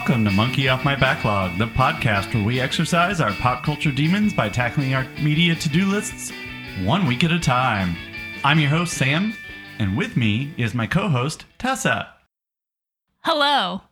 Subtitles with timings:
[0.00, 4.32] Welcome to Monkey Off My Backlog, the podcast where we exercise our pop culture demons
[4.32, 6.32] by tackling our media to do lists
[6.84, 7.98] one week at a time.
[8.42, 9.34] I'm your host, Sam,
[9.78, 12.14] and with me is my co host, Tessa.
[13.24, 13.82] Hello.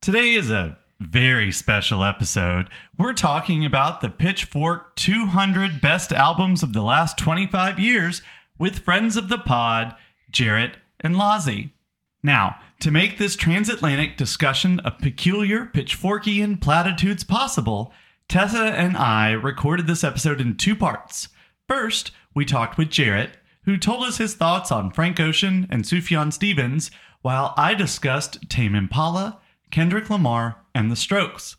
[0.00, 2.68] Today is a very special episode.
[2.98, 8.20] We're talking about the Pitchfork 200 Best Albums of the Last 25 Years
[8.58, 9.94] with friends of the pod,
[10.28, 11.72] Jarrett and Lozzie.
[12.20, 17.92] Now, to make this transatlantic discussion of peculiar Pitchforkian platitudes possible,
[18.28, 21.28] Tessa and I recorded this episode in two parts.
[21.68, 26.32] First, we talked with Jarrett, who told us his thoughts on Frank Ocean and Sufjan
[26.32, 26.90] Stevens,
[27.20, 29.40] while I discussed Tame Impala,
[29.70, 31.56] Kendrick Lamar, and The Strokes.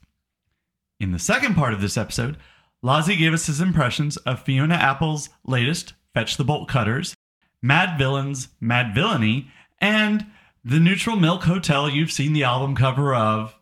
[1.00, 2.38] In the second part of this episode,
[2.82, 7.16] Lozzie gave us his impressions of Fiona Apple's latest Fetch the Bolt Cutters,
[7.62, 10.26] Madvillain's, Mad Villainy, and
[10.64, 13.56] the Neutral Milk Hotel you've seen the album cover of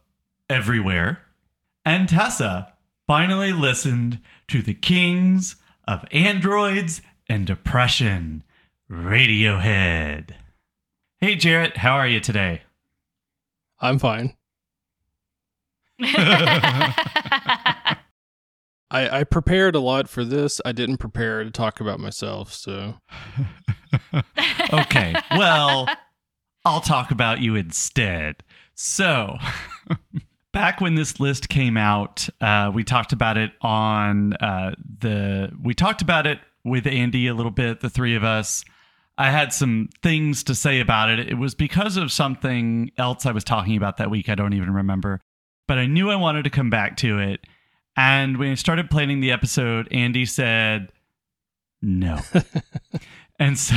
[0.49, 1.21] everywhere.
[1.85, 2.73] And Tessa
[3.07, 5.55] finally listened to the Kings
[5.87, 8.43] of Androids and Depression,
[8.91, 10.31] Radiohead.
[11.21, 12.63] Hey, Jarrett, how are you today?
[13.79, 14.35] I'm fine.
[16.01, 16.95] I,
[18.91, 20.59] I prepared a lot for this.
[20.65, 22.95] I didn't prepare to talk about myself, so
[24.73, 25.87] okay, well,
[26.69, 28.43] I'll talk about you instead.
[28.75, 29.37] So,
[30.53, 35.51] back when this list came out, uh, we talked about it on uh, the.
[35.63, 38.63] We talked about it with Andy a little bit, the three of us.
[39.17, 41.27] I had some things to say about it.
[41.27, 44.29] It was because of something else I was talking about that week.
[44.29, 45.19] I don't even remember.
[45.67, 47.41] But I knew I wanted to come back to it.
[47.97, 50.91] And when I started planning the episode, Andy said,
[51.81, 52.19] no.
[53.39, 53.75] and so.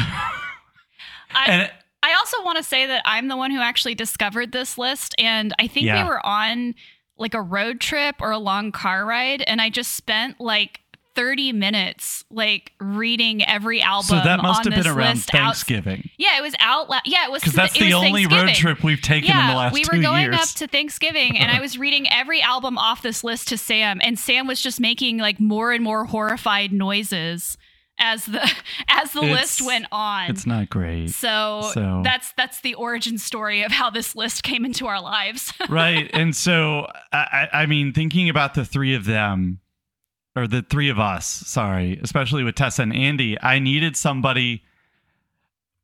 [1.34, 1.72] I, and
[2.02, 5.14] I also want to say that I'm the one who actually discovered this list.
[5.18, 6.02] And I think Yeah.
[6.02, 6.74] we were on
[7.18, 9.42] like a road trip or a long car ride.
[9.42, 10.80] And I just spent like
[11.14, 14.06] 30 minutes like reading every album.
[14.06, 16.08] so that must on have been around list out- Thanksgiving.
[16.16, 16.88] yeah, it was out.
[17.04, 19.54] Yeah, it was Because that's it the only road trip we've taken yeah, in the
[19.58, 20.36] last we were going years.
[20.36, 24.18] up to Thanksgiving and I was reading every album off this list to Sam and
[24.18, 27.58] Sam was just making like more and more horrified noises
[28.02, 28.42] as the
[28.88, 30.30] as the It's- list went on.
[30.30, 31.10] it's not great.
[31.10, 35.52] so, So- that's that's the origin story of how this list came into our lives.
[35.68, 36.10] right.
[36.12, 39.60] And so, I, I mean, thinking about the three of them,
[40.34, 44.62] or the three of us, sorry, especially with Tessa and Andy, I needed somebody.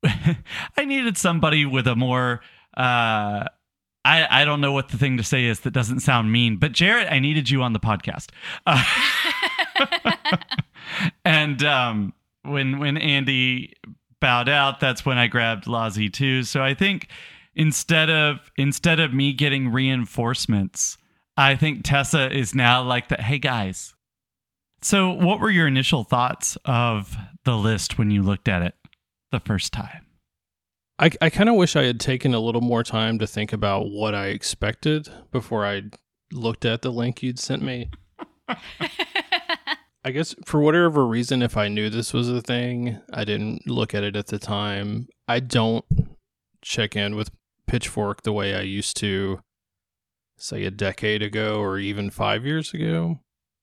[0.05, 2.41] I needed somebody with a more.
[2.77, 3.45] Uh,
[4.05, 6.73] I, I don't know what the thing to say is that doesn't sound mean, but
[6.73, 8.31] Jarrett, I needed you on the podcast.
[8.67, 8.83] Uh,
[11.25, 12.13] and um,
[12.43, 13.75] when when Andy
[14.21, 16.43] bowed out, that's when I grabbed Lozzie too.
[16.43, 17.09] So I think
[17.55, 20.99] instead of instead of me getting reinforcements,
[21.37, 23.95] I think Tessa is now like the hey guys.
[24.81, 28.75] So what were your initial thoughts of the list when you looked at it
[29.33, 30.07] the first time?
[31.01, 33.91] I, I kind of wish I had taken a little more time to think about
[33.91, 35.83] what I expected before I
[36.33, 37.91] looked at the link you'd sent me.
[40.05, 43.95] I guess for whatever reason, if I knew this was a thing, I didn't look
[43.95, 45.09] at it at the time.
[45.27, 45.85] I don't
[46.63, 47.31] check in with
[47.67, 49.41] Pitchfork the way I used to,
[50.39, 53.21] say, a decade ago or even five years ago.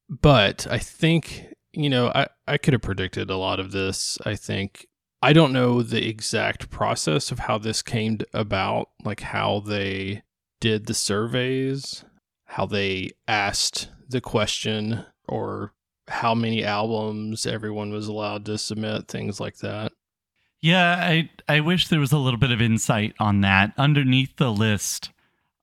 [0.10, 4.18] But I think, you know, I, I could have predicted a lot of this.
[4.26, 4.86] I think
[5.22, 10.22] I don't know the exact process of how this came about, like how they
[10.60, 12.06] did the surveys,
[12.46, 15.74] how they asked the question, or
[16.08, 19.92] how many albums everyone was allowed to submit, things like that.
[20.62, 23.74] Yeah, I I wish there was a little bit of insight on that.
[23.78, 25.12] Underneath the list,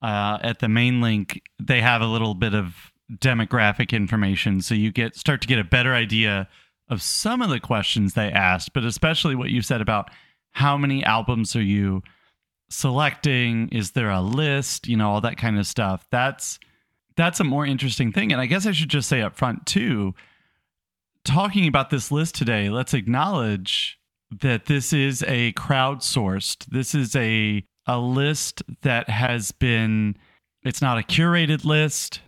[0.00, 4.92] uh, at the main link, they have a little bit of demographic information, so you
[4.92, 6.48] get start to get a better idea
[6.88, 10.10] of some of the questions they asked, but especially what you said about
[10.52, 12.02] how many albums are you
[12.68, 13.68] selecting?
[13.70, 14.86] Is there a list?
[14.86, 16.06] You know, all that kind of stuff.
[16.10, 16.58] That's
[17.16, 18.32] that's a more interesting thing.
[18.32, 20.14] And I guess I should just say up front too,
[21.24, 23.98] talking about this list today, let's acknowledge
[24.40, 26.66] that this is a crowdsourced.
[26.66, 30.16] This is a a list that has been
[30.62, 32.20] it's not a curated list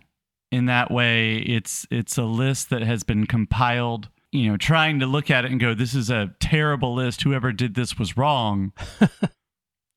[0.51, 1.37] in that way.
[1.37, 5.51] It's it's a list that has been compiled, you know, trying to look at it
[5.51, 7.23] and go, this is a terrible list.
[7.23, 8.73] Whoever did this was wrong.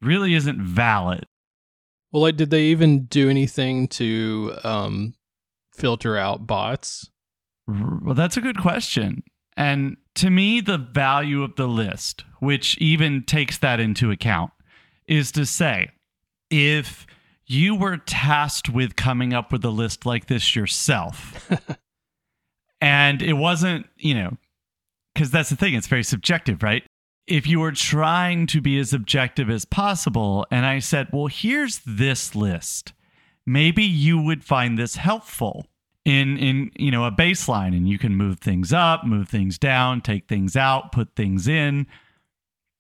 [0.01, 1.27] really isn't valid.
[2.13, 5.15] Well, like, did they even do anything to um,
[5.75, 7.11] filter out bots?
[7.69, 9.23] Well, that's a good question.
[9.57, 14.53] And to me, the value of the list, which even takes that into account,
[15.07, 15.91] is to say
[16.51, 17.07] if
[17.47, 21.51] you were tasked with coming up with a list like this yourself.
[22.81, 24.37] and it wasn't, you know,
[25.15, 26.85] because that's the thing, it's very subjective, right?
[27.27, 31.81] If you were trying to be as objective as possible, and I said, well, here's
[31.87, 32.93] this list,
[33.45, 35.67] maybe you would find this helpful
[36.05, 40.01] in in you know a baseline and you can move things up move things down
[40.01, 41.87] take things out put things in.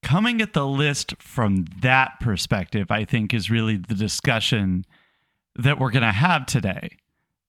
[0.02, 4.84] Coming at the list from that perspective i think is really the discussion
[5.56, 6.96] that we're going to have today.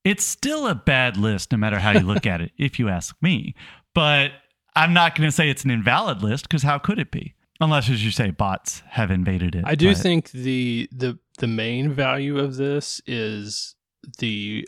[0.04, 3.16] It's still a bad list no matter how you look at it if you ask
[3.22, 3.56] me.
[3.94, 4.32] But
[4.76, 7.36] i'm not going to say it's an invalid list because how could it be?
[7.62, 11.48] Unless as you say bots have invaded it I do but- think the the the
[11.48, 13.76] main value of this is
[14.18, 14.68] the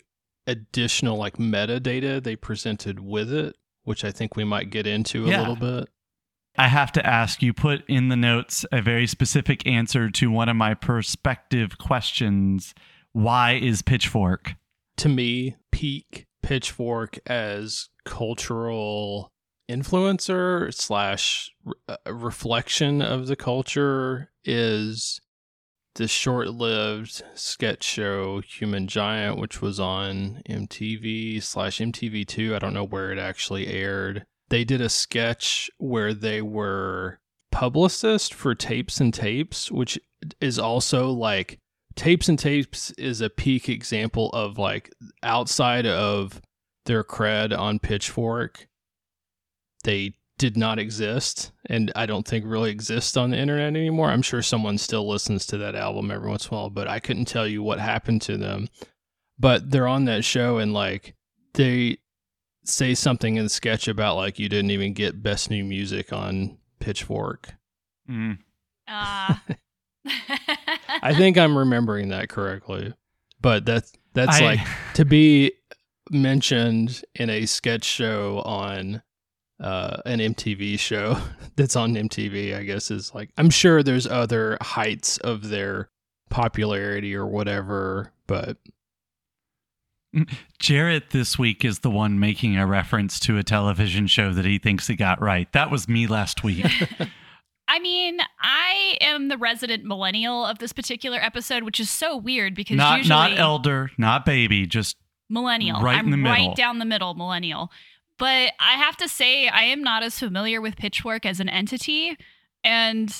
[0.51, 5.30] additional like metadata they presented with it, which I think we might get into a
[5.30, 5.39] Yeah.
[5.39, 5.89] little bit.
[6.57, 10.50] I have to ask you put in the notes a very specific answer to one
[10.50, 12.74] of my perspective questions.
[13.13, 14.56] Why is Pitchfork?
[14.98, 19.31] To me, peak Pitchfork as cultural
[19.69, 21.51] influencer slash
[21.88, 25.21] uh, reflection of the culture is
[25.95, 32.55] the short-lived sketch show Human Giant, which was on MTV slash MTV2.
[32.55, 34.25] I don't know where it actually aired.
[34.49, 37.19] They did a sketch where they were
[37.51, 39.99] publicist for Tapes and Tapes, which
[40.39, 41.59] is also like
[41.95, 44.91] Tapes and Tapes is a peak example of like
[45.23, 46.41] outside of
[46.85, 48.67] their cred on Pitchfork,
[49.83, 54.09] they did not exist and I don't think really exists on the internet anymore.
[54.09, 56.99] I'm sure someone still listens to that album every once in a while, but I
[56.99, 58.67] couldn't tell you what happened to them.
[59.38, 61.13] But they're on that show and like
[61.53, 61.99] they
[62.65, 66.57] say something in the sketch about like you didn't even get best new music on
[66.79, 67.53] Pitchfork.
[68.09, 68.39] Mm.
[68.88, 69.35] Uh,
[71.03, 72.95] I think I'm remembering that correctly.
[73.39, 74.59] But that's that's I- like
[74.95, 75.51] to be
[76.09, 79.03] mentioned in a sketch show on
[79.61, 81.17] uh, an MTV show
[81.55, 85.89] that's on MTV, I guess is like I'm sure there's other heights of their
[86.29, 88.57] popularity or whatever, but
[90.59, 94.57] Jarrett this week is the one making a reference to a television show that he
[94.57, 95.51] thinks he got right.
[95.53, 96.65] That was me last week.
[97.67, 102.53] I mean, I am the resident millennial of this particular episode, which is so weird
[102.53, 104.97] because not usually not elder, not baby, just
[105.29, 105.81] millennial.
[105.81, 106.47] right I'm in the middle.
[106.47, 107.71] right down the middle, millennial.
[108.21, 112.15] But I have to say, I am not as familiar with Pitchfork as an entity.
[112.63, 113.12] And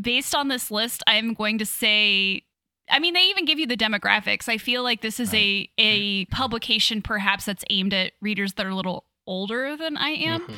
[0.00, 2.44] based on this list, I'm going to say,
[2.88, 4.48] I mean, they even give you the demographics.
[4.48, 8.68] I feel like this is a a publication perhaps that's aimed at readers that are
[8.70, 10.54] a little older than I am Mhm.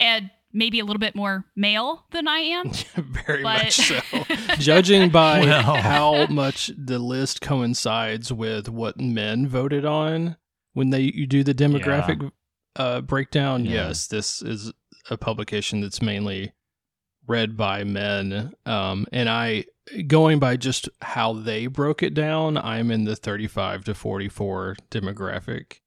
[0.00, 2.70] and maybe a little bit more male than I am.
[2.96, 4.00] very But- much so.
[4.58, 5.76] Judging by Well.
[5.76, 10.36] how much the list coincides with what men voted on
[10.72, 12.30] when they you do the demographic
[12.76, 13.88] uh, breakdown, Yeah.
[13.88, 14.72] yes, this is
[15.10, 16.52] a publication that's mainly
[17.26, 18.52] read by men.
[18.66, 19.64] Um, and I,
[20.06, 25.80] going by just how they broke it down, I'm in the 35 to 44 demographic.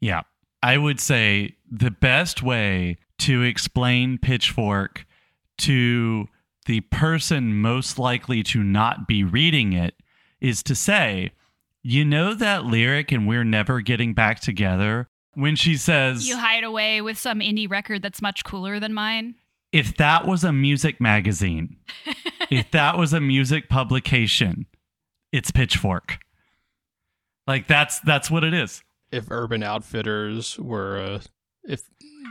[0.00, 0.22] Yeah.
[0.62, 5.06] I would say the best way to explain Pitchfork
[5.58, 6.28] to
[6.66, 9.94] the person most likely to not be reading it
[10.40, 11.32] is to say,
[11.82, 16.64] you know that lyric and we're never getting back together when she says You hide
[16.64, 19.34] away with some indie record that's much cooler than mine.
[19.72, 21.76] if that was a music magazine,
[22.50, 24.66] if that was a music publication,
[25.32, 26.18] it's Pitchfork.
[27.46, 28.82] Like that's that's what it is.
[29.12, 31.20] If Urban Outfitters were a,
[31.64, 31.82] if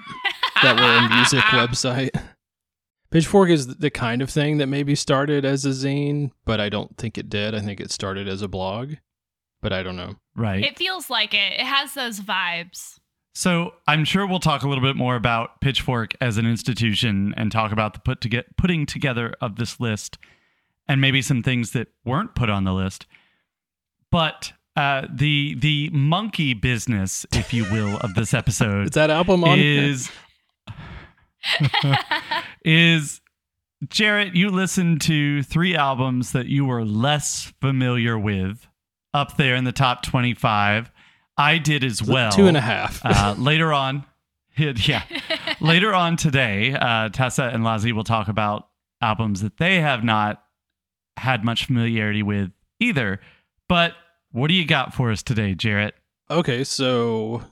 [0.64, 2.10] that were a music website.
[3.12, 6.96] Pitchfork is the kind of thing that maybe started as a zine, but I don't
[6.98, 7.56] think it did.
[7.56, 8.94] I think it started as a blog,
[9.62, 10.18] but I don't know.
[10.40, 10.64] Right.
[10.64, 11.54] It feels like it.
[11.54, 13.00] It has those vibes.
[13.34, 17.52] So I'm sure we'll talk a little bit more about Pitchfork as an institution and
[17.52, 20.18] talk about the put to get putting together of this list
[20.88, 23.06] and maybe some things that weren't put on the list.
[24.12, 29.44] But uh, the the monkey business, if you will, of this episode Is that album
[29.44, 29.60] on?
[29.60, 30.10] is
[32.64, 33.20] is
[33.88, 38.69] Jarrett, you listened to three albums that you were less familiar with
[39.14, 40.92] up there in the top 25.
[41.38, 42.32] I did as well.
[42.32, 43.02] two and a half.
[43.04, 44.06] uh, later on,
[44.58, 45.04] yeah,
[45.62, 48.68] later on today, uh, Tessa and Lozzie will talk about
[49.02, 50.44] albums that they have not
[51.18, 53.20] had much familiarity with either.
[53.68, 53.94] But
[54.32, 55.96] what do you got for us today, Jarrett?
[56.30, 57.44] Okay, so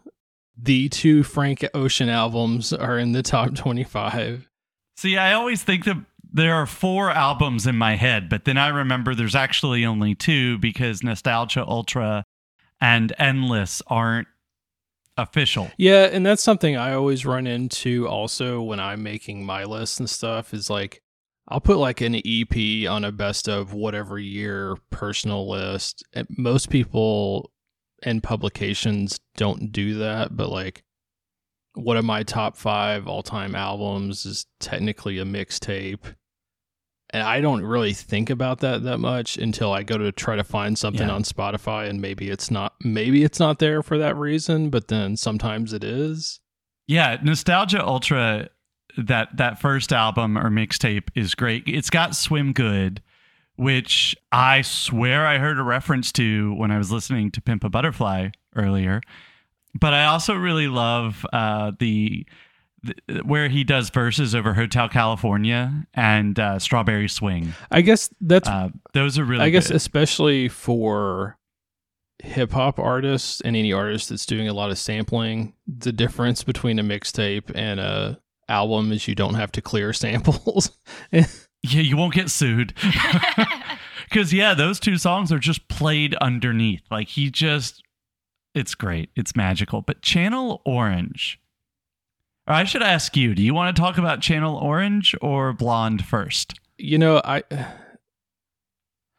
[0.58, 4.50] the two Frank Ocean albums are in the top 25.
[4.98, 5.98] See, I always think that
[6.38, 10.58] there are four albums in my head, but then I remember there's actually only two
[10.60, 12.24] because Nostalgia Ultra
[12.80, 14.28] and Endless aren't
[15.18, 15.72] official.
[15.78, 20.10] Yeah, and that's something I always run into also when I'm making my list and
[20.10, 21.02] stuff is like
[21.48, 26.04] I'll put like an EP on a best of whatever year personal list.
[26.38, 27.52] Most people
[28.04, 30.84] and publications don't do that, but like
[31.74, 36.16] one of my top five all time albums is technically a mixtape.
[37.12, 40.44] And I don't really think about that that much until I go to try to
[40.44, 41.14] find something Yeah.
[41.16, 45.16] on Spotify and maybe it's not maybe it's not there for that reason, but then
[45.16, 46.40] sometimes it is.
[46.88, 48.50] Yeah, Nostalgia Ultra
[48.98, 51.64] that that first album or mixtape is great.
[51.68, 53.02] It's got Swim Good,
[53.56, 57.70] which I swear I heard a reference to when I was listening to Pimp a
[57.70, 59.02] Butterfly earlier.
[59.80, 62.26] But I also really love uh, the,
[62.84, 67.54] the where he does verses over Hotel California and uh, Strawberry Swing.
[67.72, 69.44] I guess that's Uh, those are really.
[69.44, 69.76] I guess good.
[69.78, 71.38] especially for
[72.24, 76.80] hip hop artists and any artist that's doing a lot of sampling, the difference between
[76.80, 78.20] a mixtape and a
[78.50, 80.72] album is you don't have to clear samples.
[81.12, 81.26] yeah,
[81.64, 82.74] you won't get sued.
[84.10, 86.82] Because yeah, those two songs are just played underneath.
[86.90, 87.84] Like he just,
[88.56, 89.10] it's great.
[89.18, 89.82] It's magical.
[89.82, 91.42] But Channel Orange.
[92.48, 96.60] I should ask you: Do you want to talk about Channel Orange or Blonde first?
[96.80, 97.44] you know, I,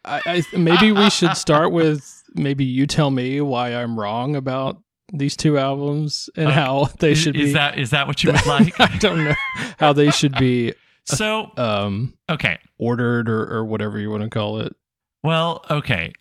[0.05, 4.81] I, I maybe we should start with maybe you tell me why I'm wrong about
[5.13, 6.55] these two albums and Okay.
[6.55, 7.47] how they should is be.
[7.49, 8.79] Is that is that what you would like?
[8.81, 9.35] I don't know
[9.79, 12.59] how they should be so um okay.
[12.79, 14.75] ordered or, or whatever you want to call it.
[15.23, 16.13] Well, okay.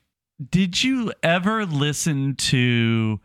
[0.49, 3.19] Did you ever listen to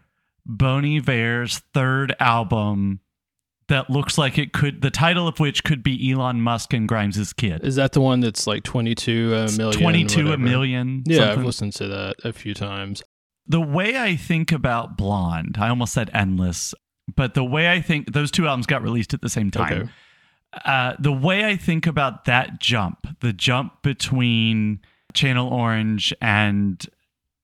[0.45, 3.01] Bon Iver's third album
[3.73, 7.33] that looks like it could, the title of which could be Elon Musk and Grimes'
[7.33, 7.65] kid?
[7.65, 9.81] Is that the one that's like 22 a million?
[9.81, 11.03] 22 a million.
[11.07, 13.03] Yeah, I've listened to that a few times.
[13.47, 16.75] The way I think about Blonde, I almost said Endless,
[17.17, 19.73] but the way I think those two albums got released at the same time.
[19.73, 19.91] Okay.
[20.67, 24.81] Uh, the way I think about that jump, the jump between
[25.15, 26.85] Channel Orange and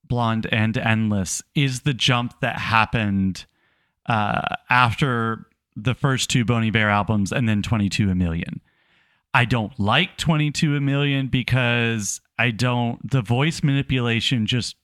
[0.04, 3.46] Blonde and Endless, is the jump that happened
[4.04, 5.46] uh, after
[5.82, 8.60] the first two Bon Iver albums and then 22 a Million.
[9.34, 14.76] I don't like 22 a Million because I don't, the voice manipulation just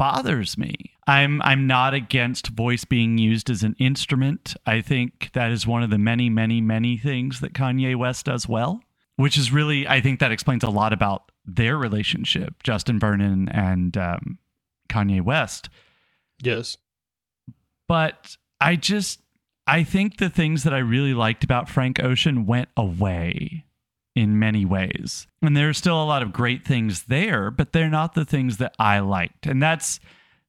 [0.00, 0.74] bothers me.
[1.06, 4.54] I'm I'm not against voice being used as an instrument.
[4.64, 8.48] I think that is one of the many many many things that Kanye West does
[8.48, 8.80] well,
[9.16, 13.94] which is really I think that explains a lot about their relationship, Justin Vernon and
[13.98, 14.38] um,
[14.88, 15.68] Kanye West.
[16.42, 16.78] Yes.
[17.86, 19.20] But I just
[19.70, 23.66] I think the things that I really liked about Frank Ocean went away
[24.16, 25.28] in many ways.
[25.40, 28.74] And there's still a lot of great things there, but they're not the things that
[28.80, 29.46] I liked.
[29.46, 30.00] And that's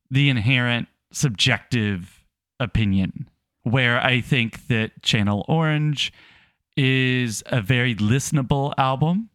[0.09, 2.25] the inherent subjective
[2.59, 3.29] opinion
[3.61, 6.11] where I think that Channel Orange
[6.75, 9.29] is a very listenable album.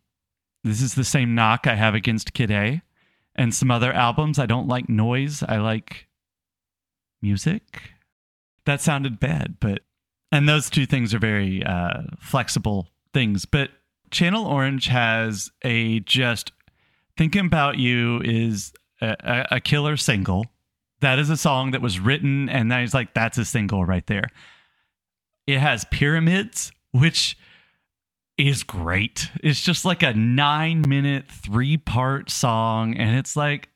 [0.64, 2.82] This is the same knock I have against Kid A
[3.36, 4.40] and some other albums.
[4.40, 5.44] I don't like noise.
[5.44, 6.08] I like
[7.22, 7.92] music.
[8.66, 9.80] That sounded bad, but
[10.30, 13.44] and those two things are very uh, flexible things.
[13.44, 13.70] But
[14.10, 16.52] Channel Orange has a just
[17.16, 20.46] thinking about you is a, a, killer single.
[21.00, 24.06] That is a song that was written, and that is like that's a single right
[24.06, 24.28] there.
[25.46, 27.38] It has pyramids, which
[28.36, 29.30] is great.
[29.42, 33.68] It's just like a nine minute, three part song, and it's like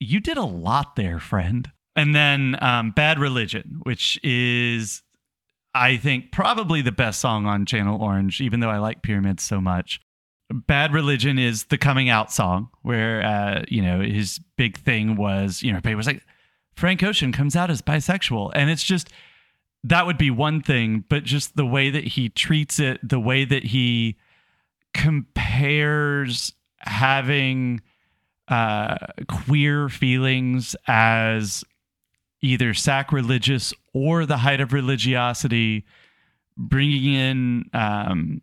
[0.00, 1.70] you did a lot there, friend.
[1.96, 5.02] And then um, Bad Religion, which is,
[5.74, 9.60] I think, probably the best song on Channel Orange, even though I like Pyramids so
[9.60, 10.00] much.
[10.52, 15.62] Bad Religion is the coming out song where, uh, you know, his big thing was,
[15.62, 16.22] you know, everybody was like,
[16.74, 18.52] Frank Ocean comes out as bisexual.
[18.54, 19.08] And it's just,
[19.82, 23.44] that would be one thing, but just the way that he treats it, the way
[23.44, 24.18] that he
[24.92, 27.80] compares having
[28.48, 28.96] uh,
[29.28, 31.64] queer feelings as
[32.46, 35.84] either sacrilegious or the height of religiosity,
[36.56, 38.40] bringing in, um,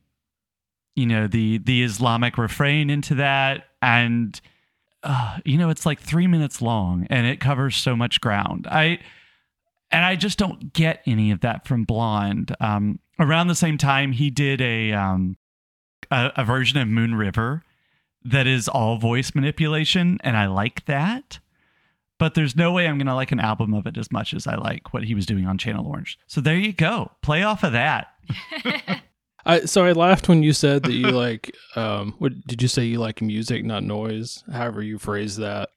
[0.96, 4.40] you know, the the Islamic refrain into that, and
[5.04, 8.68] uh, you know, it's like three minutes long and it covers so much ground.
[8.70, 9.00] I
[9.92, 12.56] and I just don't get any of that from Blonde.
[12.60, 15.38] Um, around the same time, he did a um,
[16.12, 17.64] a, a version of Moon River
[18.26, 21.40] that is all voice manipulation, and I like that.
[22.24, 24.56] But there's no way I'm gonna like an album of it as much as I
[24.56, 26.18] like what he was doing on Channel Orange.
[26.26, 27.12] So there you go.
[27.22, 28.14] Play off of that.
[29.46, 32.86] I so I laughed when you said that you like um what did you say
[32.86, 35.72] you like music not noise however you phrase that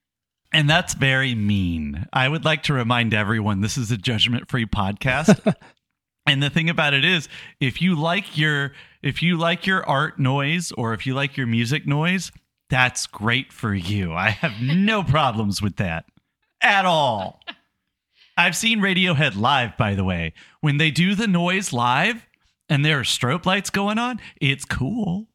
[0.53, 2.07] And that's very mean.
[2.13, 5.53] I would like to remind everyone this is a judgment free podcast.
[6.29, 8.71] and the thing about it is, if you like your
[9.03, 12.31] if you like your art noise or if you like your music noise,
[12.71, 14.13] that's great for you.
[14.13, 16.05] I have no problems with that
[16.67, 17.41] at all.
[18.37, 20.35] I've seen Radiohead live, by the way.
[20.61, 22.27] When they do the noise live
[22.69, 25.29] and there are strobe lights going on, it's cool.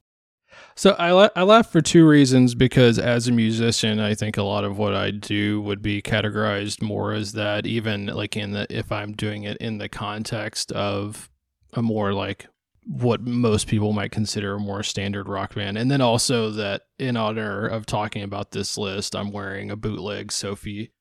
[0.75, 4.43] So I la- I laugh for two reasons because as a musician, I think a
[4.43, 7.65] lot of what I do would be categorized more as that.
[7.65, 11.29] Even like in the if I'm doing it in the context of
[11.73, 12.47] a more like
[12.83, 17.17] what most people might consider a more standard rock band, and then also that in
[17.17, 20.91] honor of talking about this list, I'm wearing a bootleg Sophie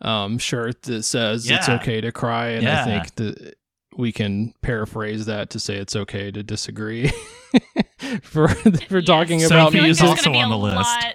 [0.00, 3.54] um, shirt that says it's okay to cry, and I think that
[3.96, 7.08] we can paraphrase that to say it's okay to disagree
[8.22, 9.04] for for Yes.
[9.06, 10.06] talking So about I feel like music.
[10.06, 10.24] there's music.
[10.24, 10.76] gonna be also on the list.
[10.76, 11.14] Lot,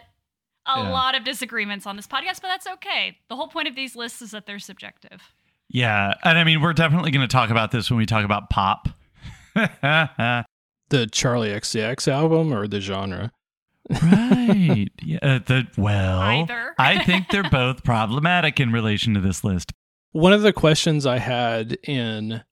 [0.67, 0.89] a Yeah.
[0.89, 3.17] lot of disagreements on this podcast, but that's okay.
[3.29, 5.21] The whole point of these lists is that they're subjective.
[5.69, 6.13] Yeah.
[6.23, 8.89] And I mean, we're definitely going to talk about this when we talk about pop.
[10.89, 13.31] The Charli XCX album or the genre?
[13.89, 15.19] Yeah.
[15.21, 16.73] uh, the, well, Either.
[16.79, 19.71] I think they're both problematic in relation to this list.
[20.11, 22.43] One of the questions I had in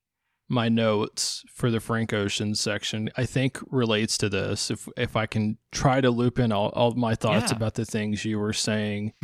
[0.49, 4.69] my notes for the Frank Ocean section, I think relates to this.
[4.69, 7.57] If if I can try to loop in all, all my thoughts Yeah.
[7.57, 9.13] about the things you were saying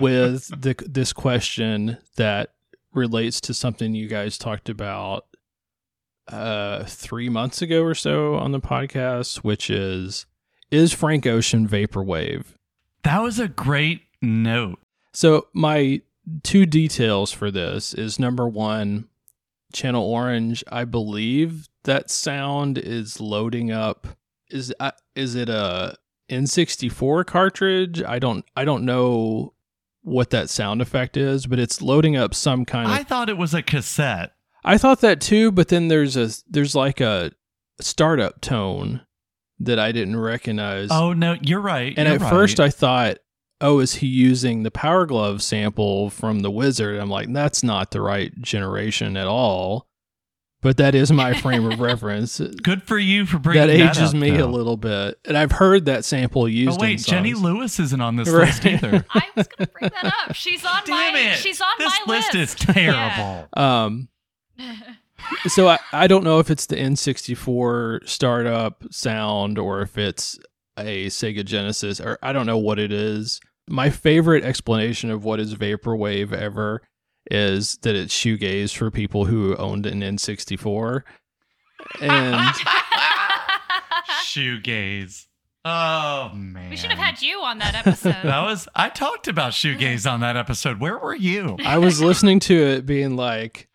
[0.00, 2.54] with the this question that
[2.94, 5.26] relates to something you guys talked about
[6.28, 10.26] uh three months ago or so on the podcast, which is
[10.70, 12.54] is Frank Ocean vaporwave?
[13.04, 14.78] that was a great note.
[15.12, 16.02] So my
[16.42, 19.08] two details for this is number one,
[19.72, 20.62] Channel Orange.
[20.70, 24.06] I believe that sound is loading up.
[24.50, 25.96] Is uh, is it a
[26.30, 28.02] N64 cartridge?
[28.02, 29.54] I don't I don't know
[30.02, 32.92] what that sound effect is, but it's loading up some kind of.
[32.92, 34.32] I thought it was a cassette.
[34.64, 37.32] I thought that too, but then there's a there's like a
[37.80, 39.02] startup tone
[39.60, 40.88] that I didn't recognize.
[40.90, 41.94] Oh, no, you're right.
[41.96, 42.30] And you're at right.
[42.30, 43.18] first, I thought,
[43.60, 46.98] oh, is he using the Power Glove sample from the Wizard?
[47.00, 49.86] I'm like, that's not the right generation at all.
[50.60, 52.40] But that is my frame of reference.
[52.40, 55.52] Good for you for bringing that that, ages up, me a little bit, and I've
[55.52, 56.80] heard that sample used.
[56.80, 57.34] Oh wait, in Jenny.
[57.34, 58.46] Lewis isn't on this Right.
[58.46, 59.04] list either.
[59.14, 60.34] I was gonna bring that up.
[60.34, 61.20] She's on Damn my.
[61.30, 61.36] it!
[61.38, 63.14] She's on this my list This list is Yeah.
[63.14, 63.48] terrible.
[63.56, 64.08] Um,
[65.46, 70.38] so I, I don't know if it's the N64 startup sound or if it's
[70.78, 73.40] a Sega Genesis or I don't know what it is.
[73.68, 76.82] My favorite explanation of what is vaporwave ever
[77.30, 81.02] is that it's shoegaze for people who owned an N64.
[82.00, 82.54] And
[84.24, 85.26] Shoegaze.
[85.64, 86.70] Oh man.
[86.70, 88.14] we should have had you on that episode.
[88.22, 90.80] That was I talked about shoegaze on that episode.
[90.80, 91.56] Where were you?
[91.64, 93.67] I was listening to it being like,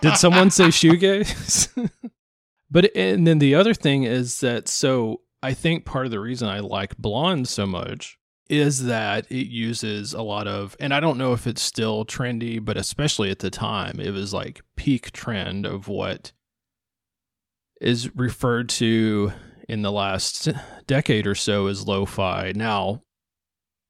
[0.00, 1.90] did someone say shoegaze?
[2.70, 6.48] but and then the other thing is that so I think part of the reason
[6.48, 8.18] I like Blonde so much
[8.48, 12.62] is that it uses a lot of and I don't know if it's still trendy,
[12.62, 16.32] but especially at the time, it was like peak trend of what
[17.80, 19.32] is referred to
[19.68, 20.48] in the last
[20.86, 22.52] decade or so as lo-fi.
[22.54, 23.02] Now,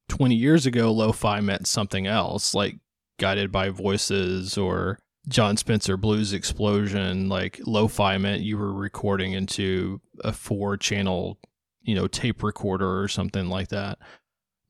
[0.09, 2.79] 20 years ago, lo-fi meant something else, like
[3.19, 10.01] guided by voices or Jon Spencer Blues Explosion, like lo-fi meant you were recording into
[10.25, 11.39] a four channel,
[11.83, 13.99] you know, tape recorder or something like that.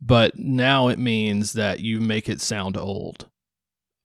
[0.00, 3.28] But now it means that you make it sound old,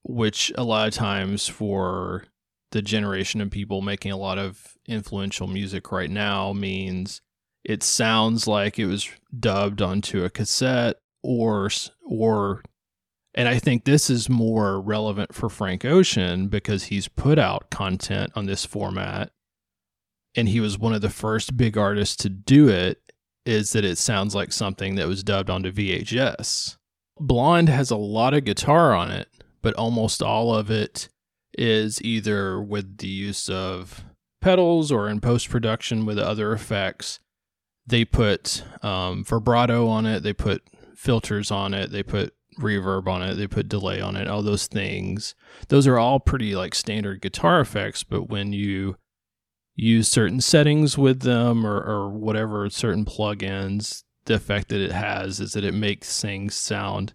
[0.03, 2.25] which a lot of times for
[2.71, 7.21] the generation of people making a lot of influential music right now means
[7.63, 11.69] it sounds like it was dubbed onto a cassette or
[12.05, 12.61] or
[13.37, 18.31] and I think this is more relevant for Frank Ocean because he's put out content
[18.35, 19.31] on this format
[20.35, 22.99] and he was one of the first big artists to do it
[23.45, 26.77] is that it sounds like something that was dubbed onto VHS.
[27.19, 29.27] Blonde has a lot of guitar on it,
[29.61, 31.07] but almost all of it
[31.57, 34.03] is either with the use of
[34.41, 37.19] pedals or in post production with other effects.
[37.85, 40.63] They put um, vibrato on it, they put
[40.95, 44.67] filters on it, they put reverb on it, they put delay on it, all those
[44.67, 45.35] things.
[45.69, 48.97] Those are all pretty like standard guitar effects, but when you
[49.75, 55.39] use certain settings with them or, or whatever certain plugins, the effect that it has
[55.39, 57.13] is that it makes things sound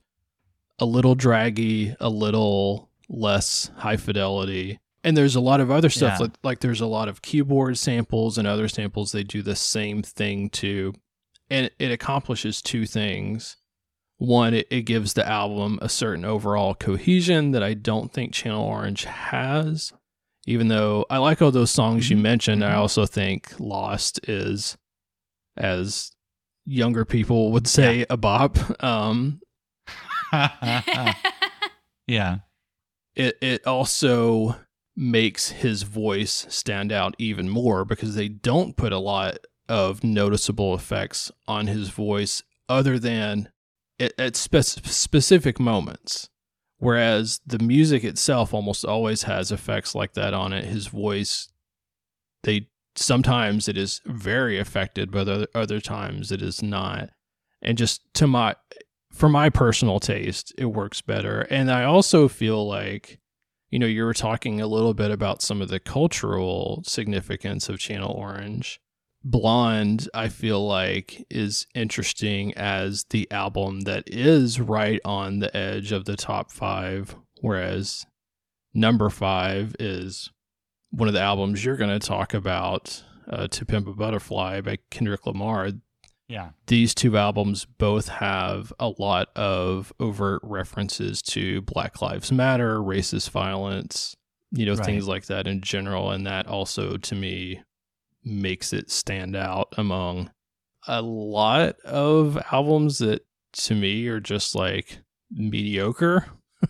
[0.79, 4.79] a little draggy, a little less high fidelity.
[5.05, 6.27] And there's a lot of other stuff Yeah.
[6.27, 10.03] like like there's a lot of keyboard samples and other samples they do the same
[10.03, 10.95] thing to
[11.51, 13.57] and it accomplishes two things.
[14.25, 18.65] One, it, it gives the album a certain overall cohesion that I don't think Channel
[18.65, 19.93] Orange has.
[20.47, 22.21] Even though I like all those songs you Mhm.
[22.23, 22.79] mentioned, I Mhm.
[22.79, 24.77] also think Lost is,
[25.57, 26.13] as
[26.65, 28.57] younger people would say, a bop.
[28.83, 29.41] Um,
[32.07, 32.39] yeah.
[33.17, 34.57] it it also
[34.97, 40.75] makes his voice stand out even more because they don't put a lot of noticeable
[40.75, 43.49] effects on his voice other than
[44.01, 46.29] at, at spec- specific moments
[46.79, 51.49] whereas the music itself almost always has effects like that on it his voice
[52.43, 57.11] they sometimes it is very affected but other, other times it is not
[57.63, 58.55] and just to my
[59.13, 61.43] for my personal taste, it works better.
[61.43, 63.21] And I also feel like,
[63.71, 67.79] you know, you were talking a little bit about some of the cultural significance of
[67.79, 68.81] Channel Orange.
[69.25, 75.93] Blonde, I feel like, is interesting as the album that is right on the edge
[75.93, 78.05] of the top five, whereas
[78.75, 80.31] number five is
[80.91, 84.79] one of the albums you're going to talk about, uh, To Pimp a Butterfly by
[84.91, 85.71] Kendrick Lamar
[86.29, 86.51] Yeah.
[86.67, 93.31] these two albums both have a lot of overt references to Black Lives Matter, racist
[93.31, 94.17] violence,
[94.51, 94.85] you know, Right.
[94.85, 96.11] things like that in general.
[96.11, 97.61] And that also, to me,
[98.25, 100.31] makes it stand out among
[100.87, 104.99] a lot of albums that, to me, are just like
[105.31, 106.27] mediocre.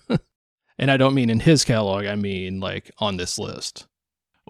[0.79, 3.87] and I don't mean in his catalog, I mean like on this list.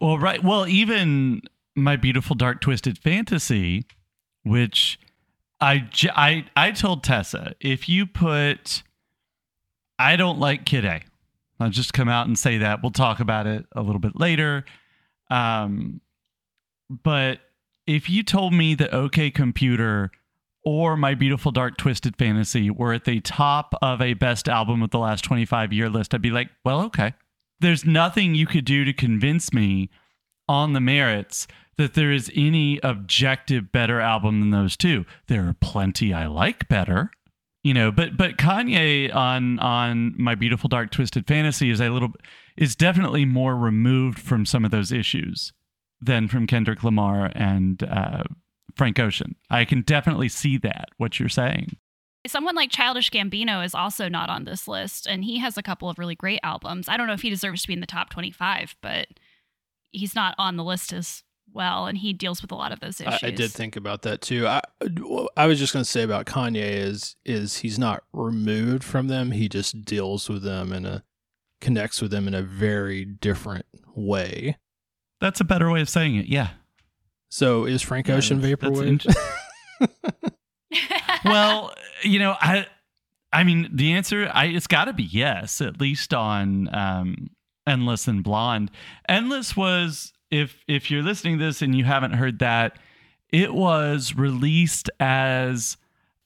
[0.00, 0.42] Well, right.
[0.42, 1.42] Well, even
[1.76, 3.86] my beautiful dark twisted fantasy,
[4.42, 4.98] which
[5.60, 8.82] I, I, I told Tessa if you put
[10.02, 11.00] I don't like Kid A.
[11.60, 12.82] I'll just come out and say that.
[12.82, 14.64] We'll talk about it a little bit later.
[15.30, 16.00] Um,
[17.02, 17.40] but
[17.86, 20.10] if you told me that OK Computer
[20.64, 24.90] or My Beautiful Dark Twisted Fantasy were at the top of a best album of
[24.90, 27.14] the last 25 year list, I'd be like, well, okay.
[27.60, 29.88] There's nothing you could do to convince me
[30.48, 31.46] on the merits
[31.78, 35.04] that there is any objective better album than those two.
[35.28, 37.10] There are plenty I like better.
[37.64, 42.12] You know, but but Kanye on on My Beautiful Dark Twisted Fantasy is a little
[42.56, 45.52] is definitely more removed from some of those issues
[46.02, 48.24] than from Kendrick Lamar and uh,
[48.76, 49.36] Frank Ocean.
[49.48, 51.76] I can definitely see that what you're saying.
[52.26, 55.88] Someone like Childish Gambino is also not on this list, and he has a couple
[55.88, 56.88] of really great albums.
[56.88, 59.08] I don't know if he deserves to be in the top 25, but
[59.90, 63.00] he's not on the list as well, and he deals with a lot of those
[63.00, 63.22] I, issues.
[63.24, 64.46] I did think about that too.
[64.46, 64.62] I
[65.36, 69.32] I was just going to say about Kanye is is he's not removed from them.
[69.32, 71.02] He just deals with them in a
[71.60, 74.56] connects with them in a very different way.
[75.22, 76.26] That's a better way of saying it.
[76.26, 76.48] Yeah.
[77.28, 79.16] So is Frank Yeah, Ocean that's vaporwave?
[81.24, 82.66] well, you know, I
[83.32, 87.30] I mean, the answer I it's got to be yes, at least on um
[87.68, 88.72] Endless and Blonde.
[89.08, 92.76] Endless was if if you're listening to this and you haven't heard that,
[93.30, 95.76] it was released as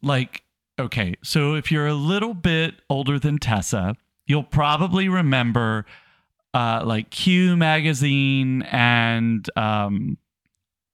[0.03, 0.43] like
[0.79, 3.95] okay, so if you're a little bit older than Tessa,
[4.27, 5.85] you'll probably remember
[6.57, 10.17] uh like Q magazine and um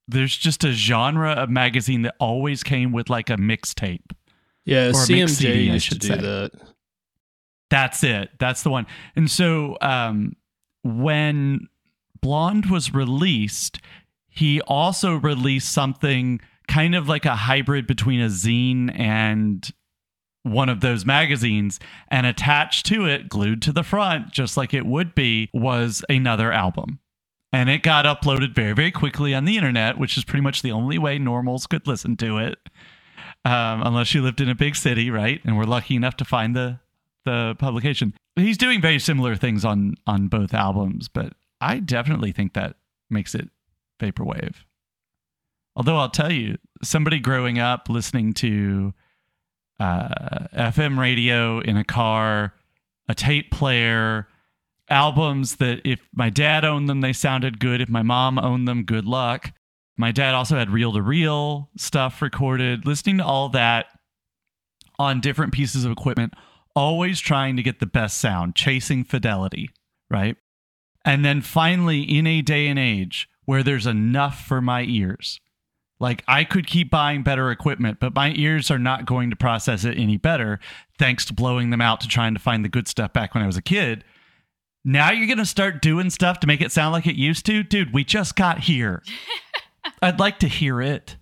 [0.09, 4.11] there's just a genre of magazine that always came with like a mixtape.
[4.64, 6.16] yeah, Or CMJ CD, I used to should do say.
[6.20, 6.51] that.
[7.70, 8.31] That's it.
[8.38, 8.87] That's the one.
[9.16, 10.35] And so um,
[10.83, 11.68] when
[12.20, 13.79] Blonde was released,
[14.29, 19.70] he also released something kind of like a hybrid between a zine and
[20.42, 21.78] one of those magazines.
[22.09, 26.52] And attached to it, glued to the front, just like it would be, was another
[26.52, 26.98] album.
[27.52, 30.72] And it got uploaded very, very quickly on the internet, which is pretty much the
[30.72, 32.59] only way normals could listen to it.
[33.44, 35.40] Um, unless you lived in a big city, right?
[35.44, 36.78] And we're lucky enough to find the
[37.24, 38.14] the publication.
[38.37, 42.76] He's doing very similar things on on both albums, but I definitely think that
[43.11, 43.48] makes it
[44.00, 44.55] vaporwave.
[45.76, 48.94] Although I'll tell you, somebody growing up listening to
[49.81, 52.55] uh, FM radio in a car,
[53.09, 54.29] a tape player,
[54.89, 57.81] albums that if my dad owned them, they sounded good.
[57.81, 59.53] If my mom owned them, good luck.
[59.97, 62.87] My dad also had reel to reel stuff recorded.
[62.87, 63.87] Listening to all that
[64.99, 66.35] on different pieces of equipment,
[66.75, 69.71] always trying to get the best sound, chasing fidelity,
[70.11, 70.37] right?
[71.05, 75.41] And then finally, in a day and age where there's enough for my ears,
[76.03, 79.85] like I could keep buying better equipment, but my ears are not going to process
[79.85, 80.59] it any better
[80.99, 83.47] thanks to blowing them out to trying to find the good stuff back when I
[83.47, 84.03] was a kid.
[84.85, 87.62] Now you're going to start doing stuff to make it sound like it used to?
[87.62, 89.01] Dude, we just got here.
[90.03, 91.17] I'd like to hear it.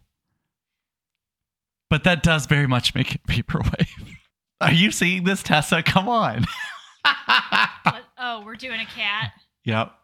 [1.90, 3.86] But that does very much make it vaporwave.
[4.62, 5.82] Are you seeing this, Tessa?
[5.82, 6.46] Come on.
[8.22, 9.32] Oh, we're doing a cat.
[9.64, 9.94] yep.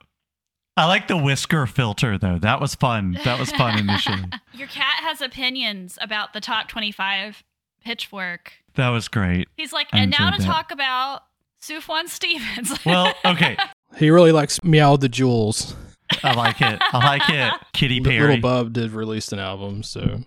[0.77, 2.39] I like the whisker filter, though.
[2.39, 3.19] That was fun.
[3.25, 4.25] That was fun initially.
[4.53, 7.43] Your cat has opinions about the top 25
[7.83, 8.53] pitchfork.
[8.75, 9.49] That was great.
[9.57, 10.47] He's like, I and now to that.
[10.47, 11.23] talk about
[11.63, 12.79] Sufjan Stevens.
[12.87, 13.57] Well, okay.
[13.97, 15.75] He really likes Meow the Jewels.
[16.23, 16.79] I like it.
[16.81, 17.53] I like it.
[17.73, 18.21] Kitty L- Perry.
[18.21, 20.21] Little Bub did release an album, so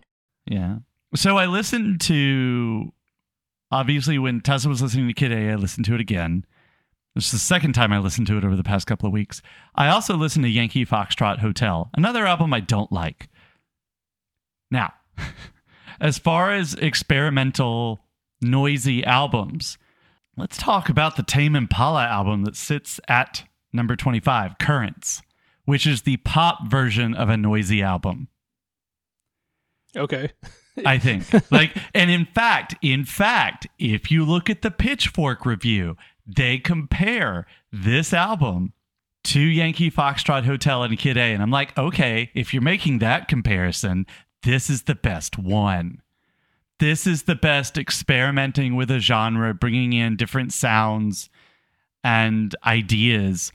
[0.47, 0.77] Yeah.
[1.15, 2.91] So I listened to
[3.71, 6.45] obviously when Tessa was listening to Kid A, I listened to it again.
[7.19, 9.41] This is the second time I listened to it over the past couple of weeks.
[9.75, 13.27] I also listened to Yankee Foxtrot Hotel, another album I don't like.
[14.71, 14.93] Now,
[15.99, 17.99] as far as experimental,
[18.41, 19.77] noisy albums,
[20.37, 25.21] let's talk about the Tame Impala album that sits at number 25, Currents,
[25.65, 28.29] which is the pop version of a noisy album.
[29.93, 30.31] okay.
[30.85, 31.25] I think.
[31.51, 35.97] Like, and in fact, in fact, if you look at the Pitchfork review,
[36.35, 38.73] they compare this album
[39.25, 41.21] to Yankee Foxtrot Hotel and Kid A.
[41.33, 44.05] And I'm like, okay, if you're making that comparison,
[44.43, 46.01] this is the best one.
[46.79, 51.29] This is the best experimenting with a genre, bringing in different sounds
[52.03, 53.51] and ideas.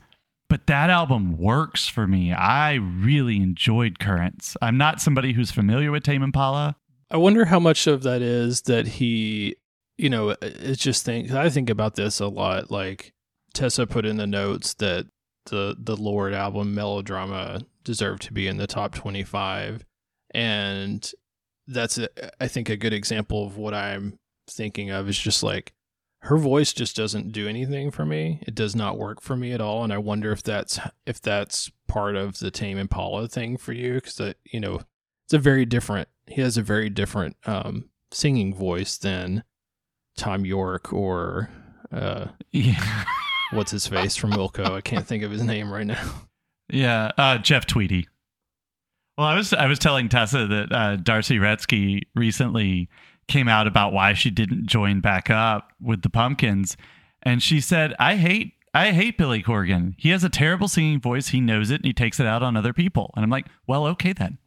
[0.47, 2.31] But that album works for me.
[2.31, 4.55] I really enjoyed Currents.
[4.61, 6.75] I'm not somebody who's familiar with Tame Impala.
[7.09, 9.55] I wonder how much of that is that he,
[9.97, 12.71] you know, it's just think I think about this a lot.
[12.71, 13.13] Like
[13.53, 15.07] Tessa put in the notes that
[15.45, 19.85] the the Lorde album Melodrama deserved to be in the top twenty five,
[20.33, 21.09] and
[21.67, 22.09] that's a,
[22.41, 25.73] I think a good example of what I'm thinking of is just like
[26.21, 28.41] her voice just doesn't do anything for me.
[28.47, 31.71] It does not work for me at all, and I wonder if that's if that's
[31.87, 34.81] part of the Tame Impala thing for you because you know
[35.25, 39.43] it's a very different he has a very different um singing voice than
[40.17, 41.49] Thom Yorke or
[41.91, 43.05] uh Yeah.
[43.51, 44.65] what's his face from Wilco.
[44.71, 46.03] I can't think of his name right now.
[46.69, 48.07] Yeah, uh, Jeff Tweedy.
[49.17, 52.89] Well, I was I was telling Tessa that uh, D'arcy Wretzky recently
[53.27, 56.75] came out about why she didn't join back up with the Pumpkins,
[57.23, 59.93] and she said, "I hate I hate Billy Corgan.
[59.97, 61.29] He has a terrible singing voice.
[61.29, 63.85] He knows it, and he takes it out on other people." And I'm like, "Well,
[63.87, 64.37] okay then."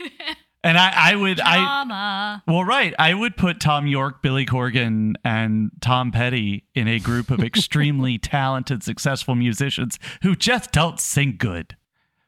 [0.64, 2.94] and I I would I well, right.
[2.98, 8.18] I would put Thom Yorke, Billy Corgan, and Tom Petty in a group of extremely
[8.18, 11.76] talented, successful musicians who just don't sing good.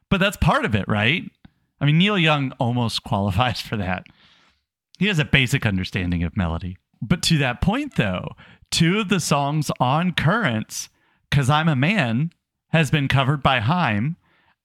[0.09, 1.23] But that's part of it, right?
[1.79, 4.05] I mean, Neil Young almost qualifies for that.
[4.99, 6.77] He has a basic understanding of melody.
[7.01, 8.29] But to that point, though,
[8.69, 10.89] two of the songs on Currents,
[11.31, 12.31] Cause I'm a Man,
[12.69, 14.17] has been covered by Haim,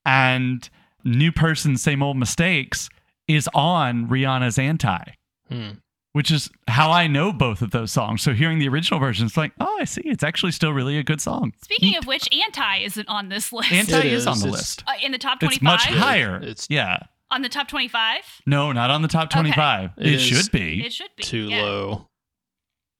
[0.04, 0.68] and
[1.04, 2.90] New Person, Same Old Mistakes
[3.28, 5.02] is on Rihanna's Anti
[5.48, 5.70] Hmm.
[6.12, 8.22] which is how I know both of those songs.
[8.22, 10.00] So hearing the original version, it's like, oh, I see.
[10.04, 11.52] It's actually still really a good song.
[11.62, 11.98] Speaking Neat.
[11.98, 13.70] of which, Anti isn't on this list.
[13.72, 14.26] Anti It is, is.
[14.26, 14.84] on the It's- list.
[14.86, 15.74] uh, in the top 25?
[15.74, 15.94] It's 25?
[15.98, 16.36] much higher.
[16.38, 16.98] It's- yeah.
[17.30, 18.22] On the top 25?
[18.46, 19.90] No, not on the top 25.
[19.98, 20.84] It It, is- should be.
[20.84, 21.22] It should be.
[21.22, 21.62] Too yeah.
[21.62, 22.08] low.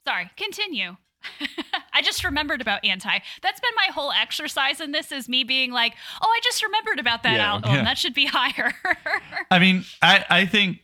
[0.07, 0.97] Sorry, continue.
[1.93, 3.19] I just remembered about anti.
[3.43, 6.99] That's been my whole exercise in this is me being like, oh, I just remembered
[6.99, 7.49] about that Yeah.
[7.53, 7.75] album.
[7.75, 7.85] Yeah.
[7.85, 8.75] That should be higher.
[9.51, 10.79] I mean, I, I think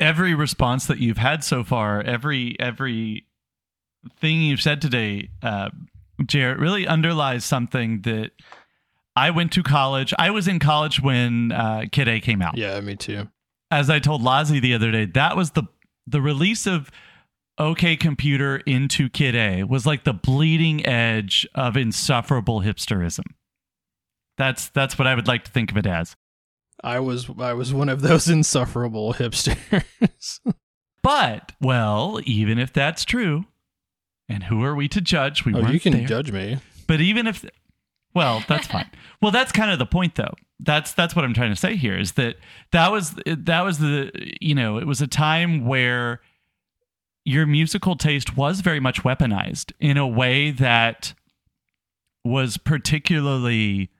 [0.00, 3.26] every response that you've had so far, every every
[4.20, 5.70] thing you've said today, uh,
[6.24, 8.30] Jarrett, really underlies something that
[9.16, 10.14] I went to college.
[10.18, 12.56] I was in college when uh, Kid A came out.
[12.56, 13.28] Yeah, me too.
[13.70, 15.64] as I told Lozzie the other day, that was the
[16.06, 16.90] the release of
[17.58, 23.24] OK Computer into Kid A was like the bleeding edge of insufferable hipsterism.
[24.36, 26.16] That's that's what I would like to think of it as.
[26.82, 30.40] I was I was one of those insufferable hipsters.
[31.02, 33.46] But well, even if that's true,
[34.28, 35.44] and who are we to judge?
[35.44, 36.06] We oh, you can there.
[36.06, 36.58] judge me.
[36.86, 37.44] But even if,
[38.14, 38.90] well, that's fine.
[39.22, 40.34] well, that's kind of the point, though.
[40.60, 42.36] That's that's what I'm trying to say here is that
[42.72, 46.20] that was that was the you know it was a time where
[47.28, 51.12] your musical taste was very much weaponized in a way that
[52.24, 53.90] was particularly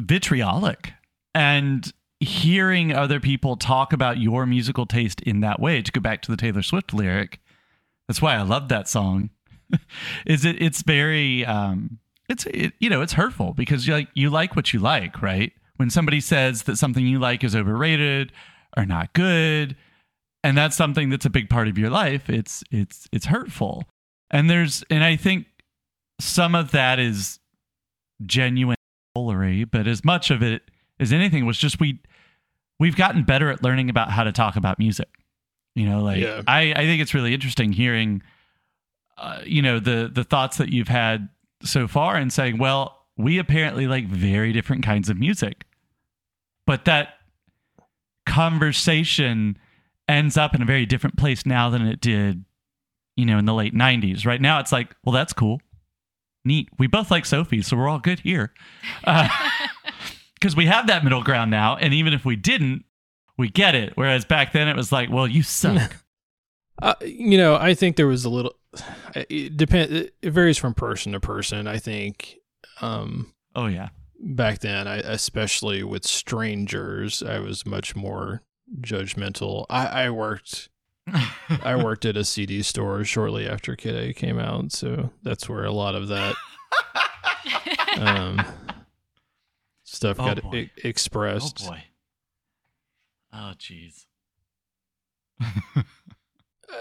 [0.00, 0.92] vitriolic.
[1.34, 6.22] And hearing other people talk about your musical taste in that way to go back
[6.22, 7.40] to the Taylor Swift lyric
[8.08, 9.30] that's why I love that song
[10.26, 14.30] is it it's very um it's it, you know it's hurtful because you like you
[14.30, 15.52] like what you like right?
[15.76, 18.32] When somebody says that something you like is overrated
[18.76, 19.76] or not good
[20.44, 23.84] and that's something that's a big part of your life it's it's it's hurtful
[24.30, 25.46] and there's and i think
[26.20, 27.38] some of that is
[28.24, 28.76] genuine
[29.14, 30.62] foolery, but as much of it
[30.98, 32.00] as anything was just we
[32.78, 35.08] we've gotten better at learning about how to talk about music.
[35.74, 36.42] You know, like Yeah.
[36.46, 38.22] I I think it's really interesting hearing
[39.18, 41.28] uh, you know the the thoughts that you've had
[41.62, 45.64] so far and saying, well, we apparently like very different kinds of music.
[46.66, 47.14] But that
[48.26, 49.56] conversation
[50.08, 52.44] ends up in a very different place now than it did,
[53.16, 54.24] you know, in the late 90s.
[54.26, 55.60] Right now, it's like, well, that's cool.
[56.44, 56.68] Neat.
[56.78, 58.52] We both like Sophie, so we're all good here.
[60.34, 61.76] Because we have that middle ground now.
[61.76, 62.84] And even if we didn't,
[63.38, 63.92] we get it.
[63.96, 65.96] Whereas back then, it was like, well, you suck.
[66.82, 68.54] Uh, you know, I think there was a little.
[69.14, 70.10] It depend.
[70.20, 71.66] It varies from person to person.
[71.66, 72.36] I think.
[72.82, 73.88] Um, oh, yeah.
[74.20, 78.42] back then, I, especially with strangers, I was much more
[78.80, 79.66] judgmental.
[79.70, 80.68] I, I worked.
[81.62, 85.64] I worked at a CD store shortly after Kid A came out, so that's where
[85.64, 86.34] a lot of that
[87.98, 88.42] um,
[89.84, 90.56] stuff Oh, got boy.
[90.56, 91.64] e- oh, expressed.
[91.66, 91.84] boy.
[93.32, 94.06] Oh, jeez.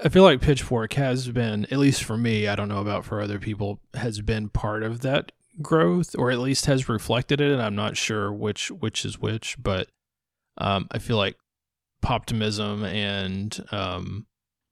[0.04, 3.22] I feel like Pitchfork has been, at least for me, I don't know about for
[3.22, 7.52] other people, has been part of that growth, or at least has reflected it.
[7.52, 9.88] And I'm not sure which which is which, but
[10.58, 11.38] um, I feel like
[12.06, 14.28] poptimism and um,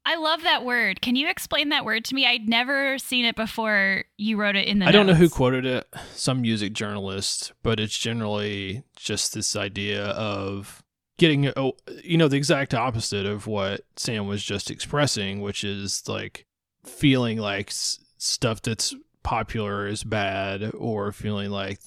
[0.05, 1.01] I love that word.
[1.01, 2.25] Can you explain that word to me?
[2.25, 5.65] I'd never seen it before you wrote it in the I don't know who quoted
[5.65, 10.83] it, some music journalist, but it's generally just this idea of
[11.17, 16.03] getting, oh, you know, the exact opposite of what Sam was just expressing, which is
[16.07, 16.45] like
[16.85, 18.93] feeling like stuff that's
[19.23, 21.79] popular is bad or feeling like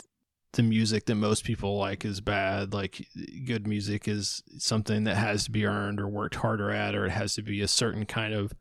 [0.53, 2.73] the music that most people like is bad.
[2.73, 3.07] Like
[3.47, 7.11] good music is something that has to be earned or worked harder at, or it
[7.11, 8.53] has to be a certain kind of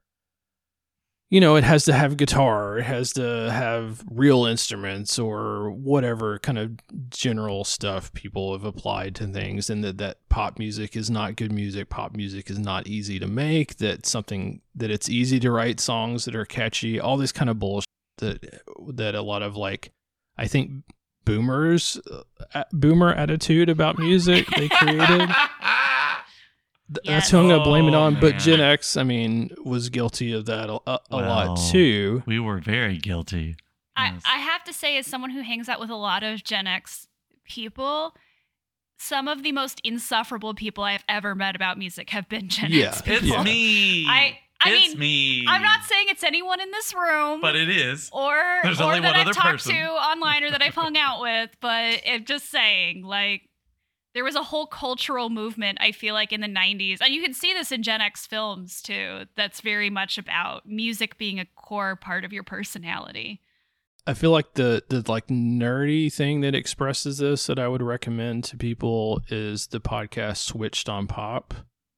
[1.32, 6.38] you know, it has to have guitar, it has to have real instruments or whatever
[6.40, 6.78] kind of
[7.10, 11.52] general stuff people have applied to things, and that, that pop music is not good
[11.52, 15.80] music, pop music is not easy to make, that something that it's easy to write
[15.80, 18.62] songs that are catchy, all this kind of bullshit that
[18.94, 19.92] that a lot of like
[20.38, 20.84] I think
[21.26, 22.00] boomers
[22.54, 25.30] uh, boomer attitude about music they created.
[26.94, 28.20] Th- That's who I'm going to blame it Oh, on.
[28.20, 28.38] But.
[28.38, 32.22] Gen X, I mean, was guilty of that a, a, a lot too.
[32.28, 33.56] We were very guilty.
[33.96, 34.22] I, Yes.
[34.26, 37.08] I have to say, as someone who hangs out with a lot of Gen X
[37.44, 38.14] people,
[38.98, 42.88] some of the most insufferable people I've ever met about music have been Gen Yeah.
[42.90, 43.38] X It's people.
[43.38, 43.44] Yeah.
[43.44, 44.06] me.
[44.08, 45.46] I- I it's mean, me.
[45.48, 47.42] I'm not saying it's anyone in this room.
[47.42, 48.10] But it is.
[48.12, 49.76] or There's or only that one I've other talked person.
[49.76, 53.50] to online or that I've hung out with, but I'm just saying, like,
[54.14, 57.00] there was a whole cultural movement, I feel like, in the 90s.
[57.02, 61.18] And you can see this in Gen X films, too, that's very much about music
[61.18, 63.42] being a core part of your personality.
[64.08, 68.44] I feel like the the like nerdy thing that expresses this that I would recommend
[68.46, 71.56] to people is the podcast Switched on Pop,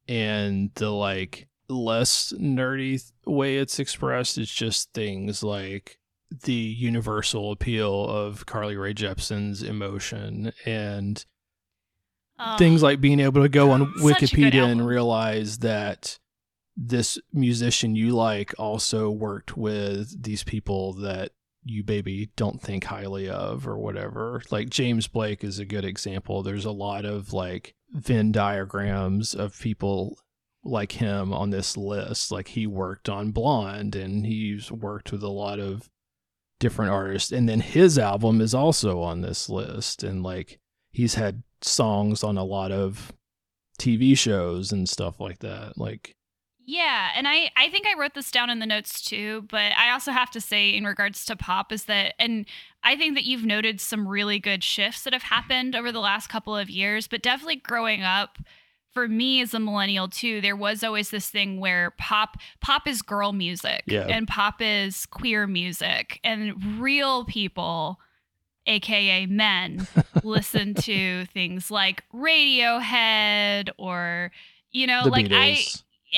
[0.08, 6.00] and the like less nerdy way it's expressed is just things like
[6.44, 11.26] the universal appeal of Carly Rae Jepsen's emotion and
[12.40, 13.98] Oh, things like being able to go on Such
[14.32, 16.20] a good Wikipedia and realize that
[16.76, 21.32] this musician you like also worked with these people that
[21.64, 24.42] you maybe don't think highly of or whatever.
[24.52, 26.44] Like James Blake is a good example.
[26.44, 30.20] There's a lot of like Venn diagrams of people
[30.68, 32.32] like him on this list.
[32.32, 35.90] Like he worked on Blonde and he's worked with a lot of
[36.60, 37.32] different artists.
[37.32, 40.04] And then his album is also on this list.
[40.04, 40.60] And like
[40.92, 43.14] he's had songs on a lot of
[43.80, 45.78] TV shows and stuff like that.
[45.78, 46.16] Like
[46.66, 49.92] Yeah, and I I think I wrote this down in the notes too, but I
[49.92, 52.46] also have to say in regards to pop is that and
[52.84, 56.28] I think that you've noted some really good shifts that have happened over the last
[56.28, 58.38] couple of years, but definitely growing up
[58.98, 63.04] for me as a millennial too, there was always this thing where pop pop is
[63.04, 64.08] girl music Yeah.
[64.10, 68.00] and pop is queer music and real people
[68.66, 69.88] aka men
[70.24, 74.32] listen to things like Radiohead or
[74.72, 75.60] you know the like I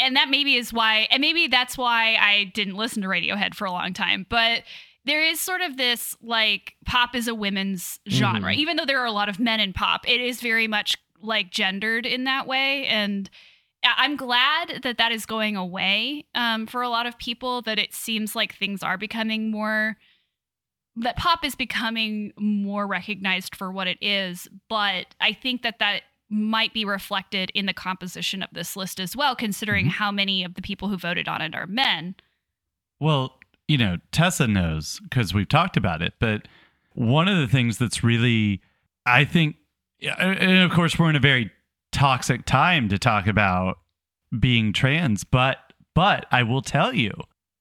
[0.01, 3.65] and that maybe is why and maybe that's why I didn't listen to Radiohead for
[3.65, 4.63] a long time but
[5.05, 8.55] there is sort of this like pop is a women's genre Mhm.
[8.55, 11.51] even though there are a lot of men in pop it is very much like
[11.51, 13.30] gendered in that way and
[13.84, 17.93] I'm glad that that is going away um, for a lot of people that it
[17.93, 19.97] seems like things are becoming more
[20.97, 26.01] that pop is becoming more recognized for what it is but I think that that
[26.30, 29.91] might be reflected in the composition of this list as well, considering Mhm.
[29.93, 32.13] how many of the people who voted on it are men.
[32.99, 36.47] Well, you know, Tessa knows because we've talked about it, but
[36.93, 38.61] one of the things that's really,
[39.07, 39.55] I think,
[40.02, 41.52] and of course, we're in a very
[41.91, 43.80] toxic time to talk about
[44.38, 45.58] being trans, but
[45.95, 47.12] but I will tell you,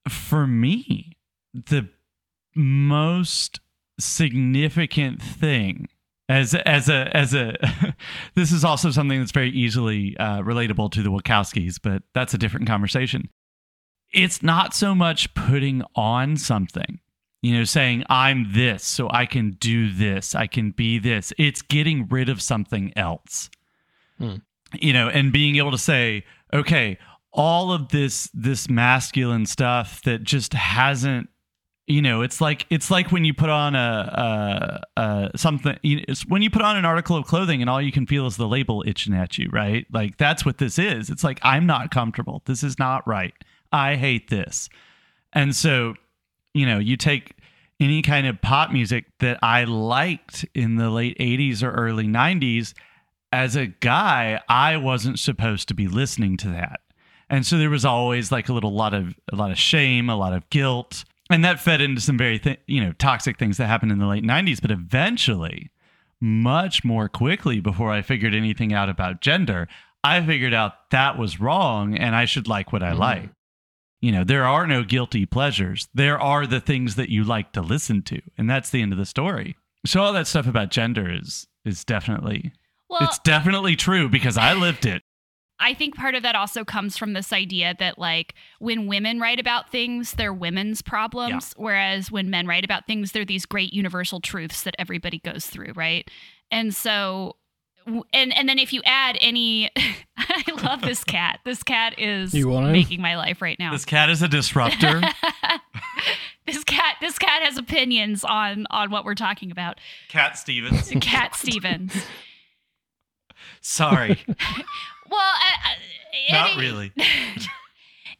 [0.07, 1.17] for me,
[1.53, 1.89] the
[2.55, 3.59] most
[3.99, 5.87] significant thing
[6.29, 7.55] as as a as a
[8.35, 12.37] this is also something that's very easily uh, relatable to the Wachowskis, but that's a
[12.37, 13.29] different conversation.
[14.13, 16.99] It's not so much putting on something,
[17.41, 21.31] you know, saying I'm this, so I can do this, I can be this.
[21.37, 23.49] It's getting rid of something else,
[24.17, 24.35] Hmm.
[24.73, 26.97] you know, and being able to say, okay,
[27.31, 31.29] all of this this masculine stuff that just hasn't
[31.85, 36.03] you know it's like it's like when you put on a, a, a something you-
[36.07, 38.35] it's when you put on an article of clothing and all you can feel is
[38.37, 39.85] the label itching at you right?
[39.91, 41.09] Like that's what this is.
[41.11, 42.41] It's like i'm not comfortable.
[42.45, 43.33] This is not right.
[43.71, 44.69] I hate this.
[45.33, 45.93] And so
[46.53, 47.35] you know you take
[47.79, 52.73] any kind of pop music that i liked in the late 80s or early 90s
[53.31, 56.81] as a guy i wasn't supposed to be listening to that.
[57.31, 60.15] And so there was always like a little lot of a lot of shame a
[60.15, 61.05] lot of guilt.
[61.29, 64.07] And that fed into some very th- you know toxic things that happened in the
[64.07, 65.69] late 90s but eventually
[66.19, 69.67] much more quickly before i figured anything out about gender
[70.03, 72.97] i figured out that was wrong and i should like what i Mhm.
[72.97, 73.29] like
[74.01, 75.87] you know there are no guilty pleasures.
[75.93, 78.21] There are the things that you like to listen to.
[78.37, 79.55] And that's the end of the story.
[79.85, 82.53] So all that stuff about gender is is definitely
[82.89, 85.03] Well, it's definitely true because i lived it.
[85.61, 89.41] I think part of that also comes from this idea that like when women write
[89.41, 94.21] about things, they're women's problems, whereas when men write about things, they're these great universal
[94.21, 96.09] truths that everybody goes through, right?
[96.49, 97.35] And so
[98.13, 99.71] and and then if you add any
[100.17, 101.39] I love this cat.
[101.45, 102.71] This cat is You want him?
[102.73, 103.71] making my life right now.
[103.71, 105.01] this cat is a disruptor
[106.45, 109.79] this cat this cat has opinions on on what we're talking about.
[110.09, 111.93] cat stevens Cat Stevens.
[113.61, 114.23] sorry
[115.09, 116.91] Well, uh, uh, not any- really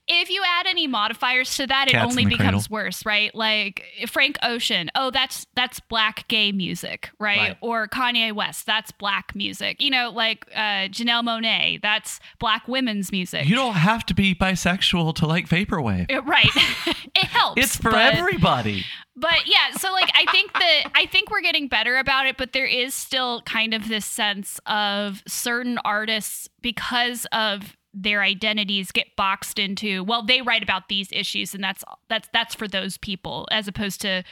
[0.10, 3.34] if you add any modifiers to that, it Cats only in the becomes worse, right?
[3.36, 7.38] Like Frank Ocean, oh, that's that's black gay music, right?
[7.40, 7.58] Right.
[7.62, 9.82] Or Kanye West, that's black music.
[9.82, 13.48] You know, like uh, Janelle Monae, that's black women's music.
[13.48, 16.50] you don't have to be bisexual to like vaporwave Uh, right.
[17.16, 17.62] it helps.
[17.62, 18.84] it's for but- everybody
[19.16, 22.54] but yeah, so like I think that I think we're getting better about it, but
[22.54, 29.16] there is still kind of this sense of certain artists because of their identities get
[29.16, 33.48] boxed into well they write about these issues and that's that's that's for those people
[33.52, 34.24] as opposed to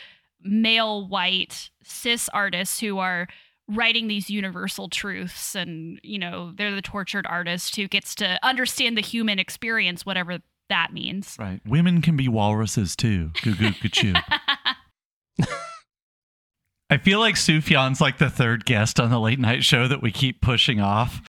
[0.44, 3.28] male white cis artists who are
[3.68, 8.96] writing these universal truths and you know they're the tortured artist who gets to understand
[8.96, 10.40] the human experience whatever
[10.70, 11.36] that means.
[11.40, 11.62] Right.
[11.66, 13.32] Women can be walruses too.
[13.44, 14.14] Goo goo goo choo.
[16.90, 20.12] I feel like Sufjan's like the third guest on the late night show that we
[20.12, 21.22] keep pushing off.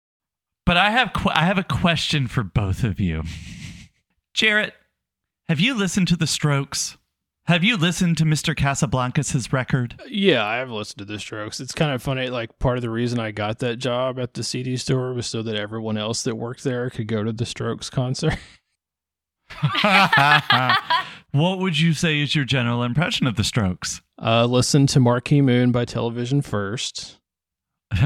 [0.68, 3.24] But I have qu- I have a question for both of you.
[4.34, 4.74] Jarrett,
[5.48, 6.98] have you listened to the Strokes?
[7.46, 8.54] Have you listened to Mr.
[8.54, 9.98] Casablancas' record?
[10.10, 11.62] Yeah, I have listened to the Strokes.
[11.62, 12.30] It's kind of funny.
[12.30, 15.42] Like part of the reason I got that job at the CD store was so
[15.42, 18.38] that everyone else that worked there could go to the Strokes concert.
[21.32, 24.02] what would you say is your general impression of the Strokes?
[24.22, 27.20] Uh, listen to Marquee Moon by Television first.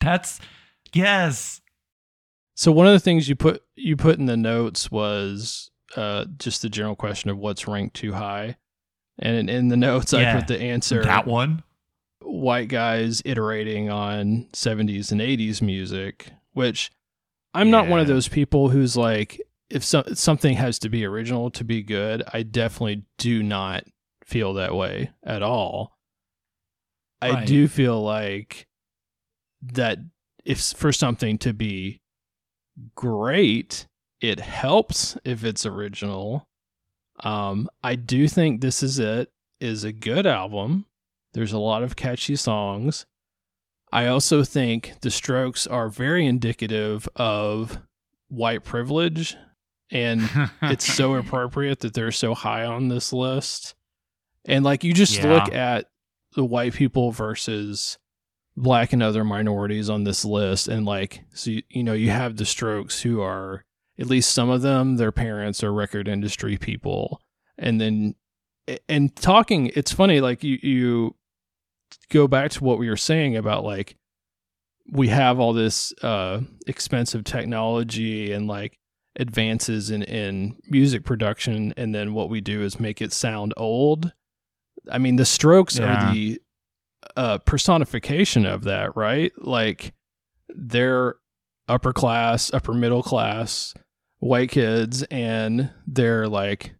[0.00, 0.38] That's
[0.96, 1.60] yes.
[2.54, 6.62] So one of the things you put you put in the notes was uh, just
[6.62, 8.56] the general question of what's ranked too high,
[9.18, 11.62] and in, in the notes I put the answer That one.
[12.22, 16.90] white guys iterating on 70s and 80s music, which
[17.54, 19.40] I'm not one of those people who's like,
[19.70, 23.84] if so, something has to be original to be good, I definitely do not
[24.24, 25.98] feel that way at all.
[27.22, 28.66] I do feel like
[29.62, 29.98] that
[30.46, 32.00] if for something to be
[32.94, 33.86] great,
[34.20, 36.46] it helps if it's original.
[37.20, 39.30] Um, I do think This Is It
[39.60, 40.86] is a good album.
[41.34, 43.06] There's a lot of catchy songs.
[43.92, 47.78] I also think the Strokes are very indicative of
[48.28, 49.36] white privilege,
[49.90, 50.28] and
[50.62, 53.74] it's so appropriate that they're so high on this list.
[54.44, 55.32] And like you just Yeah.
[55.34, 55.86] look at
[56.34, 57.98] the white people versus
[58.56, 62.36] black and other minorities on this list, and like, so you, you know, you have
[62.36, 63.64] the Strokes who are
[63.98, 67.20] at least some of them, their parents are record industry people,
[67.58, 68.14] and then
[68.88, 71.14] and talking, it's funny, like you you
[72.10, 73.96] go back to what we were saying about like
[74.92, 78.78] we have all this uh expensive technology and like
[79.18, 81.72] advances in in music production.
[81.76, 84.12] And then what we do is make it sound old.
[84.90, 86.10] I mean the strokes Yeah.
[86.10, 86.40] are the
[87.16, 89.32] a personification of that, right?
[89.38, 89.92] Like
[90.48, 91.16] they're
[91.68, 93.74] upper class, upper middle class
[94.18, 96.74] white kids and they're like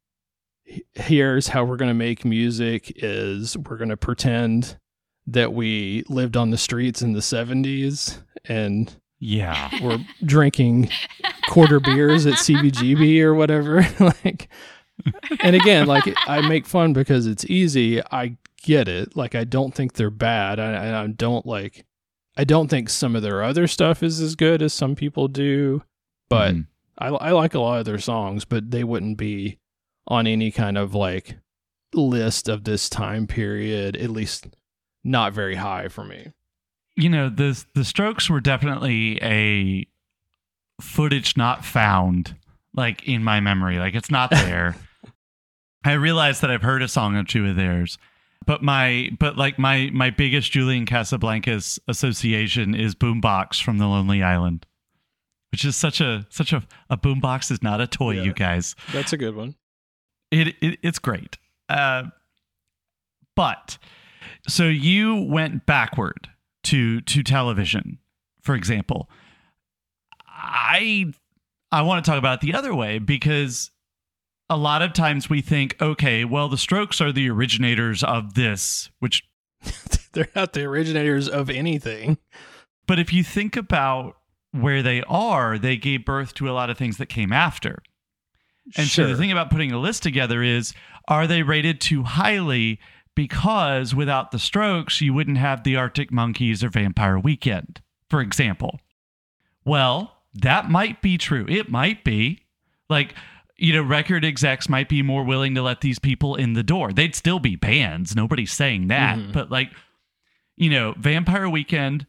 [0.95, 4.79] here's how we're going to make music is we're going to pretend
[5.27, 9.70] that we lived on the streets in the 70s and yeah.
[9.83, 10.89] we're drinking
[11.49, 13.87] quarter beers at CBGB or whatever.
[14.01, 14.49] Like
[15.41, 18.03] and again like I make fun because it's easy.
[18.03, 21.86] I get it like I don't think they're bad I, I don't like
[22.36, 25.82] I don't think some of their other stuff is as good as some people do
[26.28, 26.66] but mm
[26.98, 29.58] I, I like a lot of their songs, but they wouldn't be
[30.06, 31.36] on any kind of like
[31.92, 34.46] list of this time period, at least
[35.04, 36.32] not very high for me.
[36.94, 39.86] You know, the the Strokes were definitely a
[40.80, 42.36] footage not found,
[42.74, 43.78] like in my memory.
[43.78, 44.76] Like it's not there.
[45.84, 47.98] I realize that I've heard a song or two of theirs,
[48.47, 54.22] but my but like my my biggest Julian Casablancas association is Boombox from the Lonely
[54.22, 54.66] Island
[55.57, 58.74] which is such a such a a boombox is not a toy, yeah, you guys.
[58.92, 59.55] That's a good one.
[60.30, 61.38] It, it it's great.
[61.70, 62.05] Uh,
[63.34, 63.78] but
[64.47, 66.28] so you went backward
[66.64, 67.97] to to television,
[68.42, 69.09] for example.
[70.28, 71.14] I
[71.72, 73.70] I want to talk about it the other way because
[74.49, 78.90] a lot of times we think, okay, well, the Strokes are the originators of this,
[79.01, 79.22] which
[80.12, 82.18] they're not the originators of anything.
[82.86, 84.16] But if you think about
[84.53, 87.82] where they are, they gave birth to a lot of things that came after.
[88.76, 89.05] And sure.
[89.05, 90.72] so the thing about putting a list together is
[91.09, 92.80] are they rated too highly
[93.14, 97.80] because without the strokes, you wouldn't have the Arctic Monkeys or Vampire Weekend,
[98.11, 98.80] for example?
[99.64, 101.47] Well, that might be true.
[101.49, 102.42] It might be.
[102.88, 103.14] Like,
[103.59, 106.92] you know, record execs might be more willing to let these people in the door.
[106.92, 108.14] They'd still be bands.
[108.14, 109.18] Nobody's saying that.
[109.18, 109.32] Mm-hmm.
[109.32, 109.70] But, like,
[110.57, 112.07] you know, Vampire Weekend,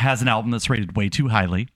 [0.00, 1.68] has an album that's rated way too highly.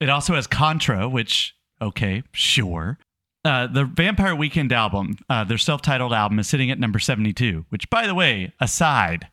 [0.00, 2.98] It also has Contra, which, okay, sure.
[3.44, 7.66] Uh, the Vampire Weekend album, uh, their self titled album, is sitting at number 72,
[7.68, 9.28] which, by the way, aside,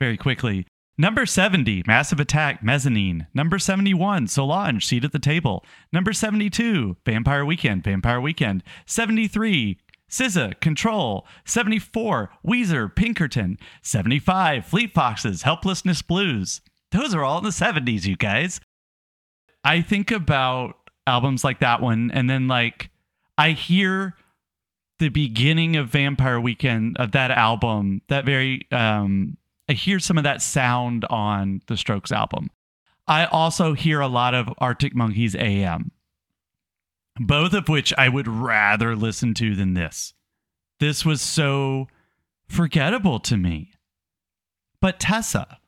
[0.00, 0.66] very quickly,
[1.00, 3.26] number 70, Massive Attack, Mezzanine.
[3.34, 5.64] Number 71, Solange, Seat at the Table.
[5.92, 8.62] Number 72, Vampire Weekend, Vampire Weekend.
[8.86, 9.78] 73,
[10.10, 11.26] SZA, Control.
[11.44, 13.58] 74, Weezer, Pinkerton.
[13.82, 16.60] 75, Fleet Foxes, Helplessness Blues.
[16.92, 18.60] Those are all in the 70s, you guys.
[19.64, 20.76] I think about
[21.06, 22.90] albums like that one, and then like
[23.36, 24.14] I hear
[24.98, 29.36] the beginning of Vampire Weekend of that album, that very um
[29.70, 32.50] I hear some of that sound on the Strokes album.
[33.06, 35.92] I also hear a lot of Arctic Monkeys AM.
[37.20, 40.12] Both of which I would rather listen to than this.
[40.80, 41.86] This was so
[42.48, 43.70] forgettable to me.
[44.80, 45.58] But Tessa,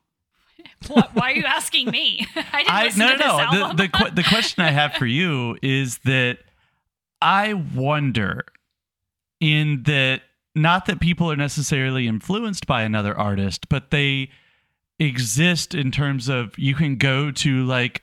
[0.89, 2.27] what, why are you asking me?
[2.35, 3.69] I didn't I, listen no, to no, this no.
[3.69, 6.39] The, the, the question I have for you is that
[7.21, 8.47] I wonder
[9.39, 10.23] in that
[10.55, 14.31] not that people are necessarily influenced by another artist, but they
[14.99, 18.03] exist in terms of you can go to like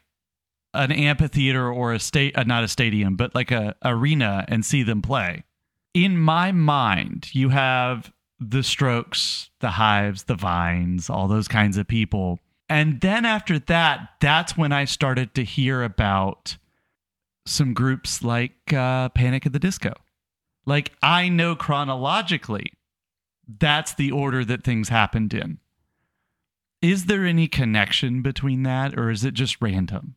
[0.74, 4.84] an amphitheater or a state, uh, not a stadium, but like a arena and see
[4.84, 5.43] them play.
[5.93, 11.88] In my mind, you have the Strokes, the Hives, the Vines, all those kinds of
[11.88, 12.39] people
[12.70, 16.58] and then after that, that's when I started to hear about
[17.47, 19.93] some groups like uh, Panic at the Disco.
[20.70, 22.74] Like I know chronologically,
[23.47, 25.57] that's the order that things happened in.
[26.80, 30.13] Is there any connection between that, or is it just random?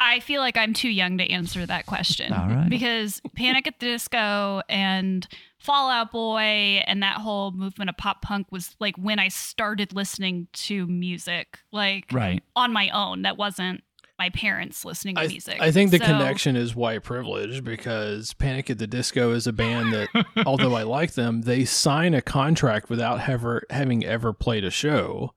[0.00, 2.32] I feel like I'm too young to answer that question.
[2.32, 2.68] All right.
[2.70, 5.26] Because Panic at the Disco and
[5.58, 9.94] Fall Out Boy and that whole movement of pop punk was like when I started
[9.94, 12.42] listening to music, like right.
[12.54, 13.22] on my own.
[13.22, 13.82] That wasn't
[14.18, 15.58] my parents listening to I, music.
[15.60, 19.52] I think the so, connection is white privilege because Panic at the Disco is a
[19.52, 20.08] band that,
[20.46, 25.34] although I like them, they sign a contract without ever having ever played a show.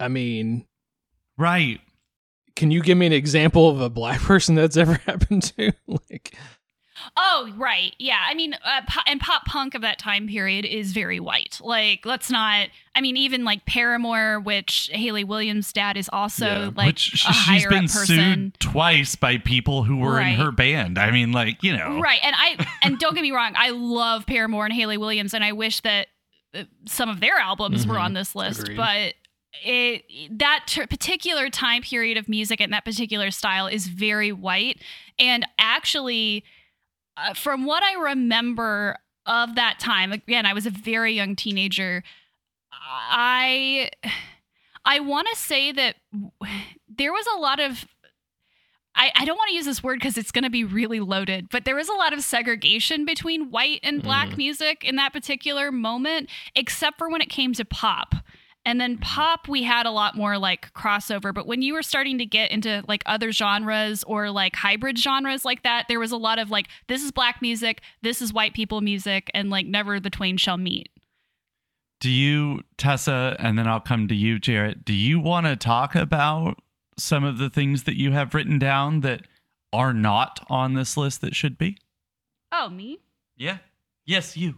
[0.00, 0.66] I mean,
[1.36, 1.80] right
[2.56, 5.72] can you give me an example of a black person that's ever happened to?
[5.86, 6.36] like,
[7.16, 8.20] oh right, yeah.
[8.26, 11.58] I mean, uh, and pop punk of that time period is very white.
[11.62, 12.68] Like, let's not.
[12.94, 16.70] I mean, even like Paramore, which Hayley Williams' dad is also yeah.
[16.76, 20.28] like which she's been sued twice by people who were right.
[20.28, 20.98] in her band.
[20.98, 22.20] I mean, like you know, right?
[22.22, 25.52] And I and don't get me wrong, I love Paramore and Hayley Williams, and I
[25.52, 26.08] wish that
[26.54, 27.92] uh, some of their albums mm-hmm.
[27.92, 28.76] were on this list, Agreed.
[28.76, 29.14] but
[29.64, 30.04] it
[30.38, 34.80] that t- particular time period of music and that particular style is very white
[35.18, 36.44] and actually
[37.16, 38.96] uh, from what i remember
[39.26, 42.02] of that time again i was a very young teenager
[42.84, 43.90] I
[44.84, 45.96] I want to say that
[46.88, 47.84] there was a lot of
[48.94, 51.48] I, I don't want to use this word because it's going to be really loaded,
[51.50, 54.36] but there was a lot of segregation between white and black Mhm.
[54.38, 58.14] music in that particular moment, except for when it came to pop.
[58.64, 59.02] And then mm-hmm.
[59.02, 61.34] pop, we had a lot more like crossover.
[61.34, 65.44] But when you were starting to get into like other genres or like hybrid genres
[65.44, 68.54] like that, there was a lot of like, this is black music, this is white
[68.54, 70.90] people music, and like never the twain shall meet.
[72.00, 74.84] Do you, Tessa, and then I'll come to you, Jarrett.
[74.84, 76.60] Do you want to talk about
[76.98, 79.22] some of the things that you have written down that
[79.72, 81.78] are not on this list that should be?
[82.50, 82.98] Oh, me?
[83.36, 83.58] Yeah.
[84.04, 84.56] Yes, you.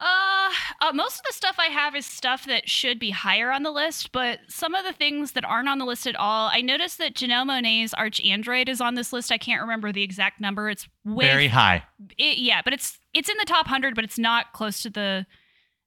[0.00, 3.62] Uh, uh, most of the stuff I have is stuff that should be higher on
[3.62, 6.60] the list, but some of the things that aren't on the list at all, I
[6.60, 9.30] noticed that Janelle Monae's Arch Android is on this list.
[9.30, 10.68] I can't remember the exact number.
[10.68, 11.84] It's way Very high.
[12.18, 15.26] it, yeah, but it's it's in the top hundred, but it's not close to the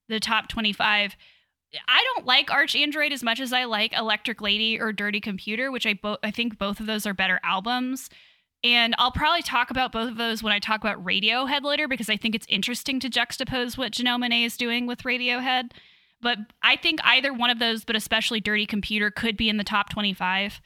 [0.08, 1.16] the top twenty five.
[1.88, 5.86] I don't like ArchAndroid as much as I like Electric Lady or Dirty Computer, which
[5.86, 8.10] I both I think both of those are better albums.
[8.64, 12.10] And I'll probably talk about both of those when I talk about Radiohead later because
[12.10, 15.72] I think it's interesting to juxtapose what Janelle Monae is doing with Radiohead.
[16.22, 19.64] But I think either one of those, but especially Dirty Computer, could be in the
[19.64, 20.60] top 25.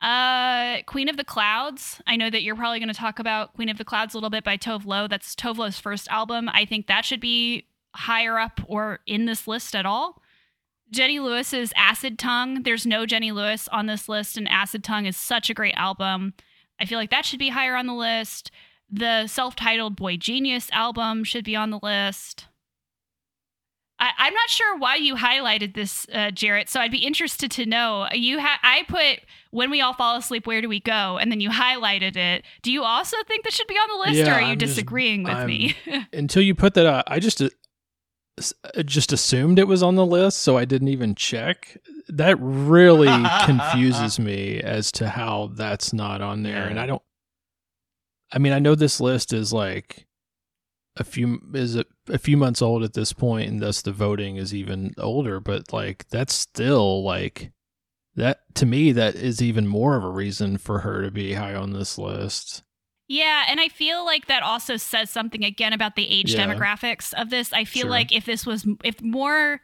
[0.00, 2.00] Uh, Queen of the Clouds.
[2.06, 4.30] I know that you're probably going to talk about Queen of the Clouds a little
[4.30, 5.08] bit by Tove Lo.
[5.08, 6.48] That's Tove Lo's first album.
[6.52, 10.22] I think that should be higher up or in this list at all.
[10.90, 12.62] Jenny Lewis's Acid Tongue.
[12.62, 16.32] There's no Jenny Lewis on this list, and Acid Tongue is such a great album.
[16.80, 18.50] I feel like that should be higher on the list.
[18.90, 22.46] The self titled Boy Genius album should be on the list.
[24.00, 26.68] I, I'm not sure why you highlighted this, uh, Jarrett.
[26.68, 28.06] So I'd be interested to know.
[28.12, 31.40] You ha- I put "When We All Fall Asleep, Where Do We Go?" and then
[31.40, 32.44] you highlighted it.
[32.62, 34.58] Do you also think that should be on the list, Yeah, or are you I'm
[34.58, 35.74] just- disagreeing with me?
[36.12, 37.48] Until you put that out, I just uh, uh,
[38.38, 41.76] Uh, just assumed it was on the list, so I didn't even check.
[42.08, 43.08] That really
[43.44, 47.02] confuses me as to how that's not on there, and I don't.
[48.32, 50.06] I mean, I know this list is like
[50.96, 54.36] a few is a, a few months old at this point, and thus the voting
[54.36, 55.40] is even older.
[55.40, 57.52] But like, that's still like
[58.16, 58.92] that to me.
[58.92, 62.62] That is even more of a reason for her to be high on this list.
[63.08, 66.46] Yeah, and I feel like that also says something again about the age Yeah.
[66.46, 67.52] demographics of this.
[67.52, 67.90] I feel Sure.
[67.90, 69.62] like if this was if more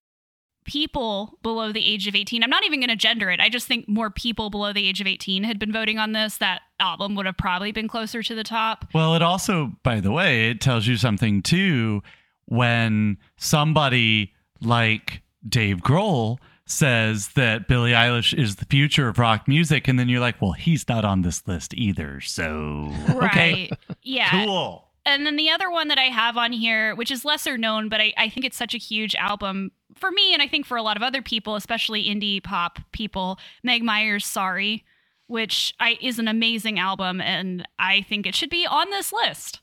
[0.64, 3.38] people below the age of 18, I'm not even going to gender it.
[3.40, 6.38] I just think more people below the age of 18 had been voting on this,
[6.38, 8.86] that album would have probably been closer to the top.
[8.94, 12.02] Well, it also, by the way, it tells you something too
[12.46, 14.32] when somebody
[14.62, 20.08] like Dave Grohl says that Billie Eilish is the future of rock music, and then
[20.08, 22.20] you're like, well, he's not on this list either.
[22.20, 23.72] So, okay, Right.
[24.02, 24.30] Yeah.
[24.30, 24.88] cool.
[25.06, 28.00] And then the other one that I have on here, which is lesser known, but
[28.00, 30.82] I, I think it's such a huge album for me, and I think for a
[30.82, 34.84] lot of other people, especially indie pop people, Meg Myers' Sorry,
[35.26, 39.60] which I, is an amazing album, and I think it should be on this list.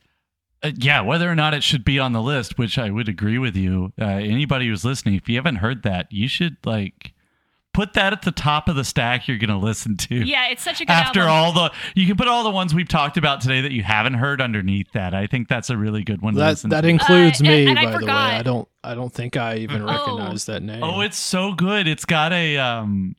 [0.63, 3.37] Uh, yeah, whether or not it should be on the list, which I would agree
[3.39, 3.93] with you.
[3.99, 7.13] Uh, anybody who's listening, if you haven't heard that, you should like
[7.73, 10.13] put that at the top of the stack you're going to listen to.
[10.15, 11.31] Yeah, it's such a good After album.
[11.33, 14.15] all the, you can put all the ones we've talked about today that you haven't
[14.15, 15.13] heard underneath that.
[15.13, 16.87] I think that's a really good one to That listen that to.
[16.89, 18.11] includes Uh, me, and I by the way.
[18.11, 19.85] I don't I don't think I even Oh.
[19.85, 20.83] recognize that name.
[20.83, 21.87] oh, it's so good.
[21.87, 23.15] It's got a um.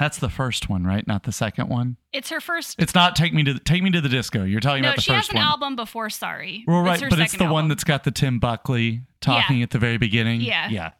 [0.00, 1.06] That's the first one, right?
[1.06, 1.98] Not the second one.
[2.14, 2.76] It's her first.
[2.80, 4.44] It's not take me to take me to the disco.
[4.44, 5.14] You're talking no, about the first one.
[5.14, 5.44] she has an one.
[5.44, 6.64] album before Sorry.
[6.66, 9.68] Well, right, her but it's the second one that's got the Tim Buckley talking at
[9.68, 10.40] the very beginning.
[10.40, 10.70] Yeah.
[10.70, 10.92] yeah.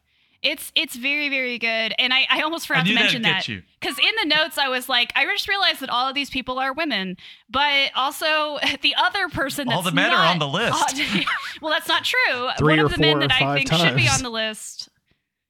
[0.43, 3.47] It's it's very very good, and I I almost forgot knew to mention that'd that
[3.47, 3.63] get you.
[3.81, 6.59] because in the notes I was like I just realized that all of these people
[6.59, 7.17] are women,
[7.49, 11.01] but also the other person that's All the men are on the list.
[11.63, 12.49] well, that's not true.
[12.59, 14.23] Three One or of the men four or that I five think should be on
[14.23, 14.91] the list.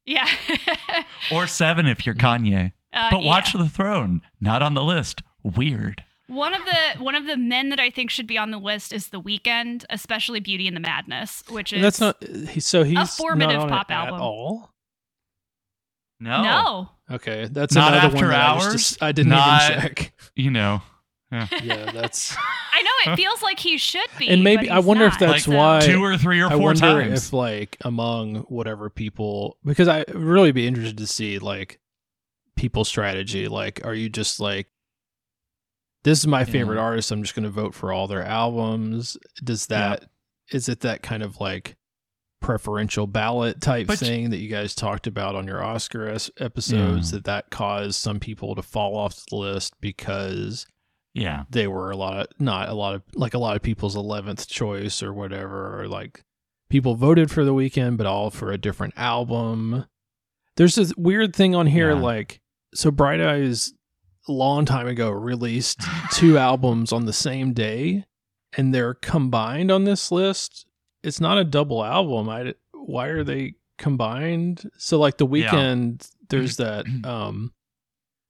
[0.07, 0.29] Yeah,
[1.33, 2.73] Or seven if you're Kanye.
[2.93, 3.63] Uh, But Watch yeah.
[3.63, 5.23] the Throne, not on the list.
[5.43, 6.05] Weird.
[6.27, 8.93] One of the one of the men that I think should be on the list
[8.93, 12.99] is The Weeknd, especially Beauty and the Madness, which is that's not he, so he's
[12.99, 14.21] a formative not on pop it at album.
[14.21, 14.71] all.
[16.23, 16.43] No.
[16.43, 16.89] no.
[17.11, 18.73] Okay, that's Not another After one that I, Hours?
[18.73, 20.13] just- I didn't Not- even check.
[20.37, 20.83] You know.
[21.33, 22.37] Yeah, yeah that's
[22.73, 25.19] I know it feels like he should be, and maybe but I he's wonder if
[25.19, 27.27] that's so- why Two or three or I four wonder times.
[27.29, 31.81] if like among whatever people because I would really be interested to see like
[32.61, 33.49] people's strategy.
[33.49, 34.69] Like, are you just like
[36.05, 36.83] this is my favorite Yeah.
[36.83, 37.11] artist?
[37.11, 39.17] I'm just going to vote for all their albums.
[39.43, 40.05] Does that
[40.53, 41.77] is it that kind of like
[42.41, 47.11] preferential ballot type But- thing that you guys talked about on your Oscar es- episodes
[47.13, 47.17] Yeah.
[47.19, 50.67] that that caused some people to fall off the list because
[51.15, 51.45] yeah.
[51.51, 54.49] they were a lot of not a lot of like a lot of people's 11th
[54.49, 56.25] choice or whatever or like
[56.71, 59.85] people voted for the Weeknd but all for a different album
[60.57, 62.01] There's this weird thing on here, Yeah.
[62.01, 62.40] like
[62.75, 63.73] so Bright Eyes
[64.29, 65.81] a long time ago released
[66.13, 68.05] two albums on the same day,
[68.57, 70.67] and they're combined on this list.
[71.03, 72.29] It's not a double album.
[72.29, 74.69] I why are they combined?
[74.77, 77.53] So like the Weeknd, there's that um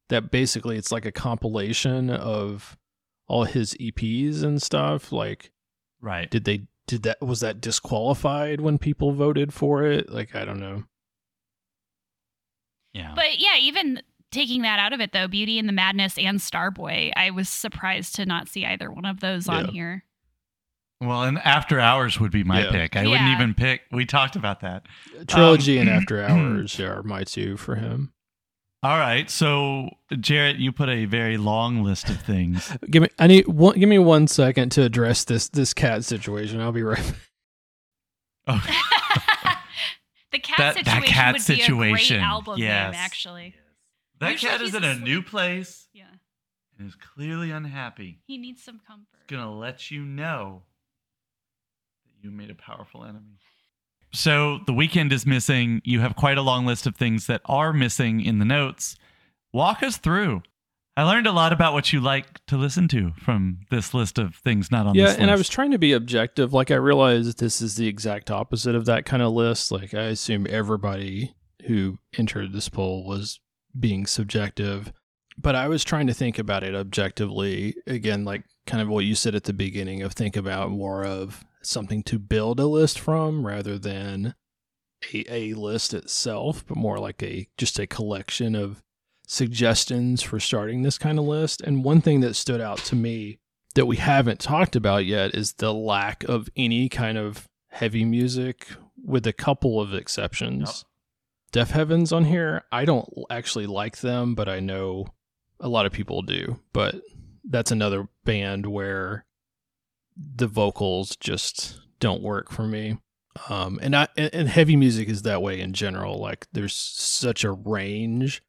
[0.09, 2.77] that basically it's like a compilation of
[3.29, 5.13] all his EPs and stuff.
[5.13, 5.51] Like
[6.01, 6.31] Right.
[6.31, 10.11] did they did that was that disqualified when people voted for it?
[10.11, 10.85] Like I don't know.
[12.93, 13.13] Yeah.
[13.15, 17.13] But yeah, even taking that out of it though, Beauty and the Madness and Starboy,
[17.17, 20.05] I was surprised to not see either one of those on here.
[21.01, 22.71] well, and After Hours would be my Yeah.
[22.73, 22.97] pick.
[22.97, 23.83] I wouldn't even pick.
[23.91, 24.85] We talked about that.
[25.27, 28.13] Trilogy Um, and After Hours are my two for him.
[28.83, 29.29] All right.
[29.29, 32.73] So, Jarrett, you put a very long list of things.
[32.91, 36.61] Give me I need one give me one second to address this this cat situation.
[36.61, 37.15] I'll be right back.
[38.47, 38.65] Oh,
[40.33, 42.93] the cat That- that situation cat would situation, be a great album yes.
[42.93, 43.55] name, actually.
[44.21, 45.05] That Usually cat is in a asleep.
[45.05, 46.05] new place Yeah,
[46.79, 48.21] and is clearly unhappy.
[48.27, 49.07] he needs some comfort.
[49.29, 50.63] He's gonna let you know
[52.05, 53.39] that you made a powerful enemy.
[54.13, 55.81] So the Weeknd is missing.
[55.85, 58.97] You have quite a long list of things that are missing in the notes.
[59.53, 60.43] Walk us through.
[60.97, 64.35] I learned a lot about what you like to listen to from this list of
[64.35, 66.53] things not on Yeah, this and I was trying to be objective.
[66.53, 69.71] Like I realized this is the exact opposite of that kind of list.
[69.71, 71.35] Like I assume everybody
[71.69, 73.39] who entered this poll was
[73.79, 74.93] being subjective.
[75.39, 77.75] But I was trying to think about it objectively.
[77.87, 81.45] Again, like kind of what you said at the beginning of think about more of
[81.63, 84.35] something to build a list from rather than
[85.15, 88.83] a, a list itself, but more like a just a collection of
[89.27, 91.61] suggestions for starting this kind of list.
[91.61, 93.39] And one thing that stood out to me
[93.75, 98.67] that we haven't talked about yet is the lack of any kind of heavy music
[99.03, 100.85] with a couple of exceptions.
[101.53, 105.07] Deafheaven's on here, I don't actually like them, but I know
[105.59, 106.61] a lot of people do.
[106.73, 106.97] But
[107.45, 109.25] that's another band where
[110.17, 112.99] the vocals just don't work for me.
[113.49, 116.19] Um, and I and and heavy music is that way in general.
[116.19, 118.43] Like there's such a range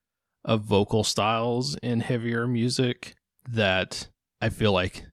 [0.43, 3.15] of vocal styles in heavier music
[3.47, 4.09] that
[4.41, 5.05] I feel like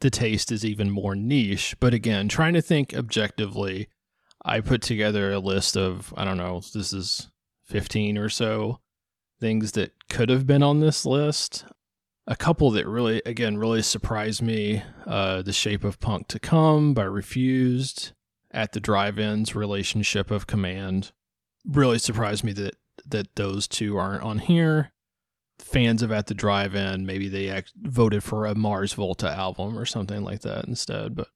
[0.00, 1.76] the taste is even more niche.
[1.80, 3.88] But again, trying to think objectively,
[4.48, 7.30] I put together a list of, I don't know, this is
[7.66, 8.80] 15 or so
[9.40, 11.64] things that could have been on this list.
[12.26, 16.92] A couple that really, again, really surprised me uh, The Shape of Punk to Come
[16.92, 18.12] by Refused,
[18.50, 21.12] At the Drive-In's, Relationship of Command.
[21.66, 22.76] Really surprised me that
[23.06, 24.92] that those two aren't on here.
[25.58, 29.86] Fans of At the Drive-In, maybe they act- voted for a Mars Volta album or
[29.86, 31.14] something like that instead.
[31.14, 31.28] But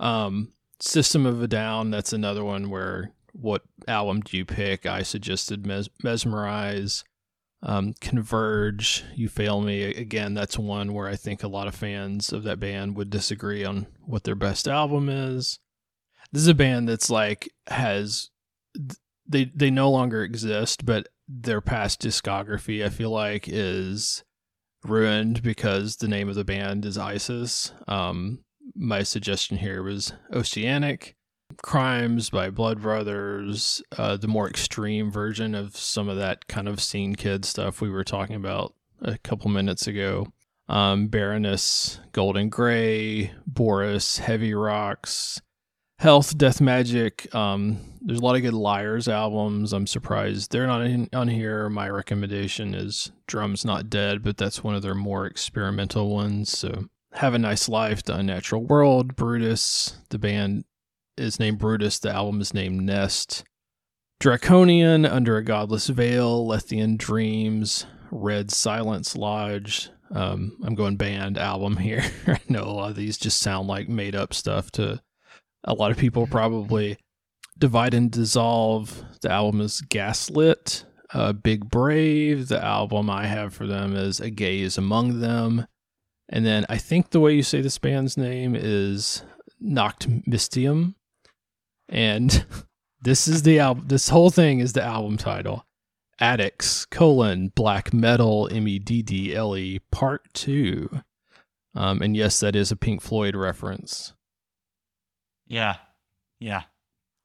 [0.00, 4.86] um, System of a Down, that's another one where what album do you pick?
[4.86, 7.04] I suggested Mes- Mesmerize.
[7.62, 9.82] Um, Converge, You Fail Me.
[9.82, 13.64] Again, that's one where I think a lot of fans of that band would disagree
[13.64, 15.58] on what their best album is.
[16.32, 18.30] This is a band that's like has
[19.26, 24.22] they they no longer exist, but their past discography I feel like is
[24.84, 27.72] ruined because the name of the band is ISIS.
[27.88, 28.44] Um,
[28.76, 31.16] my suggestion here was Oceanic.
[31.62, 36.82] Crimes by Blood Brothers, uh, the more extreme version of some of that kind of
[36.82, 40.26] scene kid stuff we were talking about a couple minutes ago.
[40.68, 45.40] Um, Baroness, Golden Gray, Boris, Heavy Rocks,
[45.98, 47.32] Health, Death Magic.
[47.34, 49.72] Um, there's a lot of good Liars albums.
[49.72, 51.68] I'm surprised they're not in, on here.
[51.70, 56.50] My recommendation is Drums Not Dead, but that's one of their more experimental ones.
[56.50, 56.86] So,
[57.16, 59.96] Have a Nice Life, The Unnatural World, Brutus.
[60.10, 60.66] The band
[61.16, 61.98] is named Brutus.
[61.98, 63.42] The album is named Nest.
[64.20, 69.88] Draconian, Under a Godless Veil, Lethian Dreams, Red Silence Lodge.
[70.10, 72.04] Um, I'm going band album here.
[72.26, 75.00] I know a lot of these just sound like made up stuff to
[75.64, 76.98] a lot of people probably.
[77.56, 79.02] Divide and Dissolve.
[79.22, 80.84] The album is Gaslit.
[81.14, 82.48] Uh, Big Brave.
[82.48, 85.66] The album I have for them is A Gaze Among Them.
[86.28, 89.22] And then I think the way you say this band's name is
[89.62, 90.94] Nachtmystium.
[91.88, 92.44] And
[93.00, 93.86] this is the album.
[93.88, 95.64] This whole thing is the album title.
[96.18, 101.02] Addicts, colon, black metal, M E D D L E, part two.
[101.74, 104.14] Um, and yes, that is a Pink Floyd reference.
[105.46, 105.76] Yeah.
[106.40, 106.62] Yeah.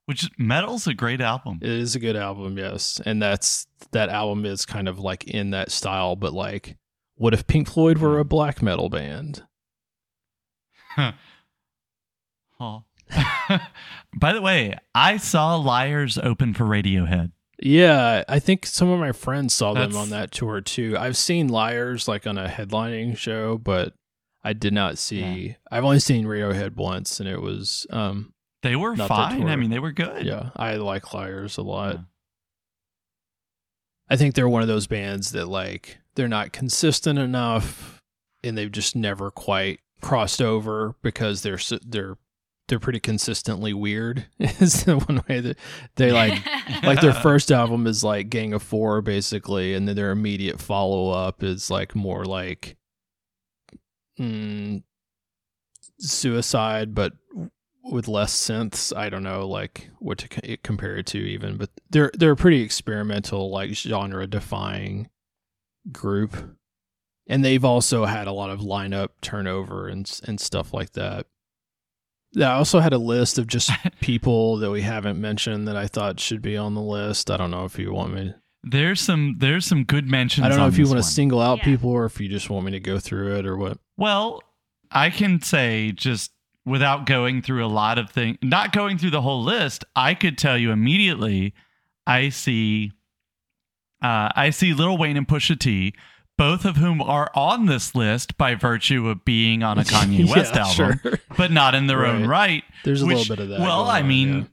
[0.05, 1.59] Which Meddle's a great album.
[1.61, 2.99] It is a good album, yes.
[3.05, 6.75] And that's that album is kind of like in that style, but like,
[7.16, 9.43] what if Pink Floyd were a black metal band?
[12.59, 12.84] Oh.
[14.16, 17.32] By the way, I saw Liars open for Radiohead.
[17.59, 20.95] Yeah, I think some of my friends saw them on that tour too.
[20.97, 23.93] I've seen Liars like on a headlining show, but
[24.43, 25.55] I did not see.
[25.72, 28.32] I've only seen Radiohead once, and it was um
[28.62, 29.49] They were fine.
[29.49, 30.24] I mean, they were good.
[30.26, 30.51] yeah.
[30.55, 31.95] I like Liars a lot.
[31.95, 32.01] Yeah.
[34.07, 38.01] I think they're one of those bands that like they're not consistent enough,
[38.43, 42.18] and they've just never quite crossed over because they're they're
[42.68, 44.26] they're pretty consistently weird.
[44.39, 45.57] Is the one way that
[45.95, 46.41] they like
[46.84, 51.12] like their first album is like Gang of Four basically, and then their immediate follow
[51.12, 52.78] up is like more like
[54.20, 54.82] mm,
[55.99, 57.14] Suicide, but
[57.84, 58.95] with less synths.
[58.95, 62.38] I don't know like what to co- compare it to even, but they're they're a
[62.38, 65.09] pretty experimental, like genre defying
[65.91, 66.57] group,
[67.27, 71.27] and they've also had a lot of lineup turnover and and stuff like that.
[72.34, 73.71] Yeah, I also had a list of just
[74.01, 77.29] people that we haven't mentioned that I thought should be on the list.
[77.29, 78.34] I don't know if you want me.
[78.63, 80.45] There's some there's some good mentions.
[80.45, 81.03] I don't know on if you want one.
[81.03, 81.63] to single out Yeah.
[81.65, 83.79] people or if you just want me to go through it or what.
[83.97, 84.41] Well,
[84.91, 86.32] I can say just
[86.63, 90.38] without going through a lot of things, not going through the whole list, I could
[90.38, 91.53] tell you immediately.
[92.05, 92.91] I see,
[94.01, 95.93] uh, I see Lil Wayne and Pusha T,
[96.37, 100.31] both of whom are on this list by virtue of being on a Kanye Yeah,
[100.35, 101.19] West album, sure.
[101.37, 102.27] but not in their own Right.
[102.27, 102.63] right.
[102.83, 103.59] There's a little bit of that.
[103.59, 104.33] Well, going I on, mean.
[104.37, 104.43] yeah.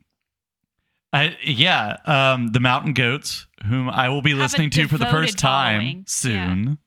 [1.11, 5.07] I, yeah, um, the Mountain Goats, whom I will be Have listening to for the
[5.07, 6.05] first time following.
[6.07, 6.78] soon.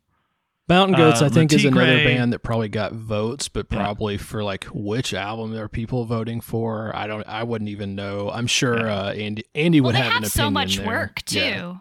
[0.69, 3.65] Mountain Goats, uh, I think, is another Le Tigre- band that probably got votes, but
[3.71, 3.79] Yeah.
[3.79, 6.95] probably for like which album there are people voting for?
[6.95, 7.27] I don't.
[7.27, 8.29] I wouldn't even know.
[8.31, 8.93] I'm sure Yeah.
[8.95, 10.85] uh, Andy Andy well, would they have an have so opinion much there.
[10.87, 11.75] work too, Yeah.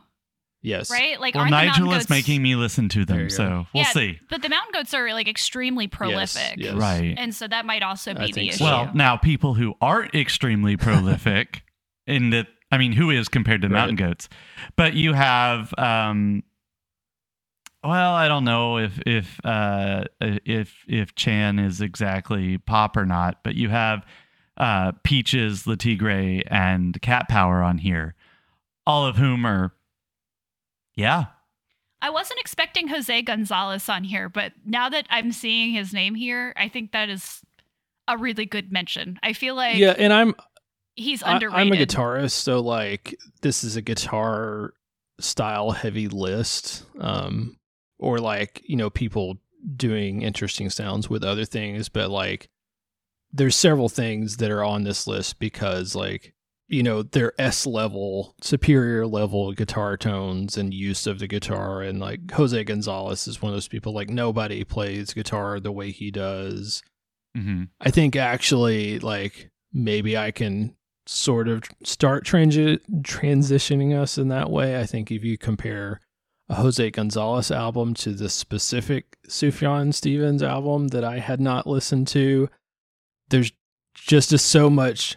[0.62, 0.90] Yes.
[0.90, 1.18] right?
[1.20, 3.90] Like, Well, aren't the Nigel Mountain is making me listen to them, so we'll Yeah,
[3.92, 4.20] see.
[4.28, 6.74] But the Mountain Goats are like extremely prolific, yes.
[6.74, 7.14] Right.
[7.16, 8.58] and so that might also I be the issue.
[8.58, 8.64] so.
[8.64, 11.62] Well, now people who aren't extremely prolific
[12.06, 13.72] in that I mean, who is compared to Right.
[13.74, 14.28] mountain goats?
[14.76, 16.42] But you have um
[17.82, 23.42] well, I don't know if if uh if if Chan is exactly pop or not,
[23.42, 24.04] but you have
[24.58, 28.14] uh Peaches, Le Tigre, and Cat Power on here.
[28.86, 29.72] All of whom are
[31.00, 31.26] yeah.
[32.02, 36.54] I wasn't expecting Jose Gonzalez on here, but now that I'm seeing his name here,
[36.56, 37.42] I think that is
[38.08, 39.18] a really good mention.
[39.22, 40.34] I feel like yeah, and I'm
[40.94, 41.60] he's I, underrated.
[41.60, 44.72] I'm a guitarist, so like this is a guitar
[45.18, 47.58] style heavy list, um,
[47.98, 49.36] or like you know people
[49.76, 52.48] doing interesting sounds with other things, but like
[53.32, 56.34] there's several things that are on this list because like
[56.70, 61.98] you know they're S level, superior level guitar tones and use of the guitar, and
[61.98, 66.10] like Jose Gonzalez is one of those people like nobody plays guitar the way he
[66.10, 66.82] does.
[67.36, 74.28] hmm I think actually, like maybe I can sort of start transi- transitioning us in
[74.28, 74.78] that way.
[74.78, 76.00] I think if you compare
[76.48, 82.06] a Jose Gonzalez album to the specific Sufjan Stevens album that I had not listened
[82.08, 82.48] to,
[83.28, 83.50] there's
[83.94, 85.16] just a so much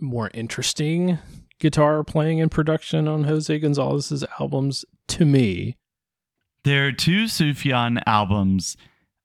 [0.00, 1.18] more interesting
[1.58, 5.76] guitar playing and production on Jose Gonzalez's albums to me.
[6.64, 8.76] There are two Sufjan albums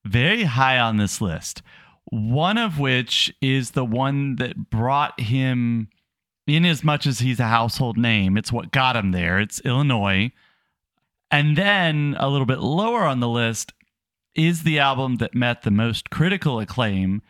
[0.05, 1.61] very high on this list.
[2.05, 5.89] One of which is the one that brought him
[6.47, 8.38] in as much as he's a household name.
[8.38, 9.39] It's what got him there.
[9.39, 10.32] It's Illinois.
[11.32, 13.73] And then a little bit lower on the list
[14.36, 17.21] is the album that met the most critical acclaim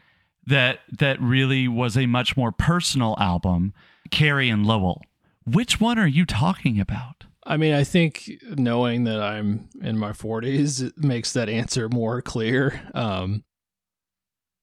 [0.47, 3.73] that that really was a much more personal album,
[4.11, 5.01] Carrie and Lowell.
[5.45, 7.25] Which one are you talking about?
[7.47, 12.81] I mean, I think knowing that I'm in my 40s makes that answer more clear.
[12.95, 13.43] Um,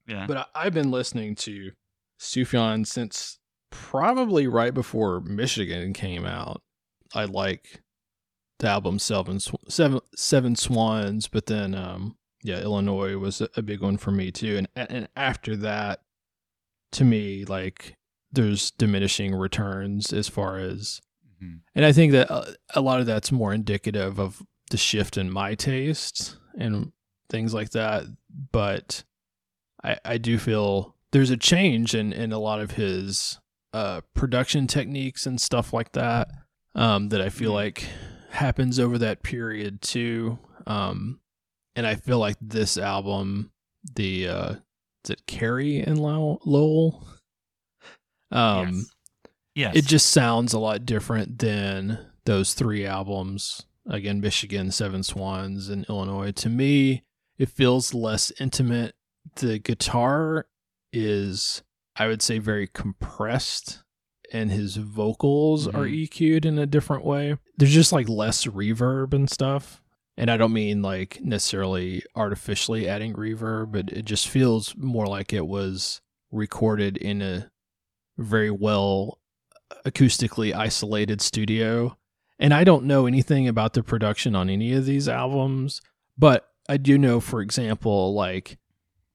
[0.09, 0.27] Yeah.
[0.27, 1.71] but I, I've been listening to
[2.21, 3.39] Sufjan since
[3.71, 6.61] probably right before Michigan came out.
[7.15, 7.83] I like
[8.59, 13.97] the album Seven Seven Seven Swans, but then um, yeah, Illinois was a, big one
[13.97, 14.57] for me too.
[14.59, 16.03] And and after that,
[16.93, 17.97] to me, like
[18.33, 21.01] there's diminishing returns as far as
[21.43, 21.61] Mhm.
[21.75, 25.31] and I think that uh, a lot of that's more indicative of the shift in
[25.31, 26.93] my tastes and
[27.29, 28.05] things like that.
[28.53, 29.05] But
[29.83, 33.39] I, I do feel there's a change in, in a lot of his
[33.75, 36.29] uh, production techniques and stuff like that
[36.75, 37.55] um, that I feel Mhm.
[37.55, 37.89] like
[38.31, 40.39] happens over that period too.
[40.67, 41.21] Um,
[41.77, 43.51] and I feel like this album,
[43.95, 44.51] the uh,
[45.05, 47.07] is it Carrie and Low- Lowell?
[48.31, 48.91] Um, yes.
[49.55, 49.77] Yes.
[49.77, 53.67] it just sounds a lot different than those three albums.
[53.87, 56.31] Again, Michigan, Seven Swans, and Illinois.
[56.33, 57.03] To me,
[57.37, 58.95] it feels less intimate.
[59.37, 60.47] The guitar
[60.93, 61.63] is,
[61.97, 63.83] I would say, very compressed
[64.33, 66.09] and his vocals are Mhm.
[66.09, 67.37] EQ'd in a different way.
[67.59, 69.82] There's just like less reverb and stuff.
[70.17, 75.33] And I don't mean like necessarily artificially adding reverb, but it just feels more like
[75.33, 76.01] it was
[76.31, 77.51] recorded in a
[78.19, 79.19] very well
[79.87, 81.97] acoustically isolated studio.
[82.39, 85.81] And I don't know anything about the production on any of these albums,
[86.19, 88.59] but I do know, for example, like,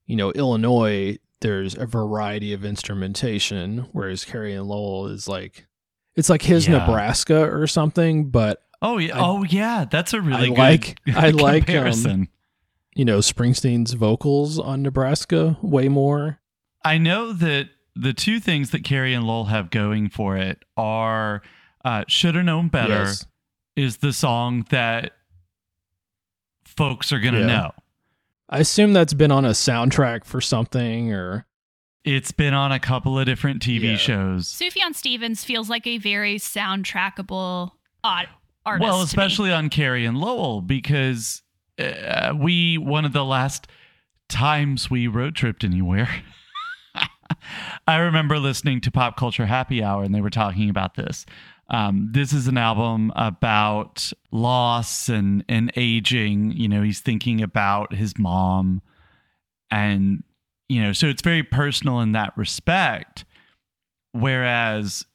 [0.05, 5.67] you know, Illinois, there's a variety of instrumentation, whereas Carrie and Lowell is like,
[6.15, 6.79] it's like his Yeah.
[6.79, 9.17] Nebraska or something, but Oh yeah.
[9.17, 9.85] I- oh yeah.
[9.89, 12.27] That's a really I good like- I like, um, comparison.
[12.95, 16.39] you know, Springsteen's vocals on Nebraska way more.
[16.85, 21.41] I know that the two things that Carrie and Lowell have going for it are
[21.83, 23.25] uh, "Should Have Known Better" Yes.
[23.75, 25.13] is the song that
[26.65, 27.45] folks are gonna Yeah.
[27.47, 27.71] know.
[28.49, 31.45] I assume that's been on a soundtrack for something or
[32.05, 33.97] It's been on a couple of different TV Yeah.
[33.97, 34.47] shows.
[34.53, 37.71] Sufjan Stevens feels like a very soundtrackable
[38.01, 38.29] odd
[38.67, 38.83] artist.
[38.83, 41.41] well, especially on Carrie and Lowell because
[41.79, 43.67] uh, we one of the last
[44.29, 46.09] times we road tripped anywhere.
[47.87, 51.25] I remember listening to Pop Culture Happy Hour and they were talking about this.
[51.69, 56.53] Um, this is an album about loss and and aging.
[56.53, 58.81] You know, he's thinking about his mom,
[59.69, 60.23] and
[60.69, 63.25] you know, so it's very personal in that respect.
[64.13, 65.05] Whereas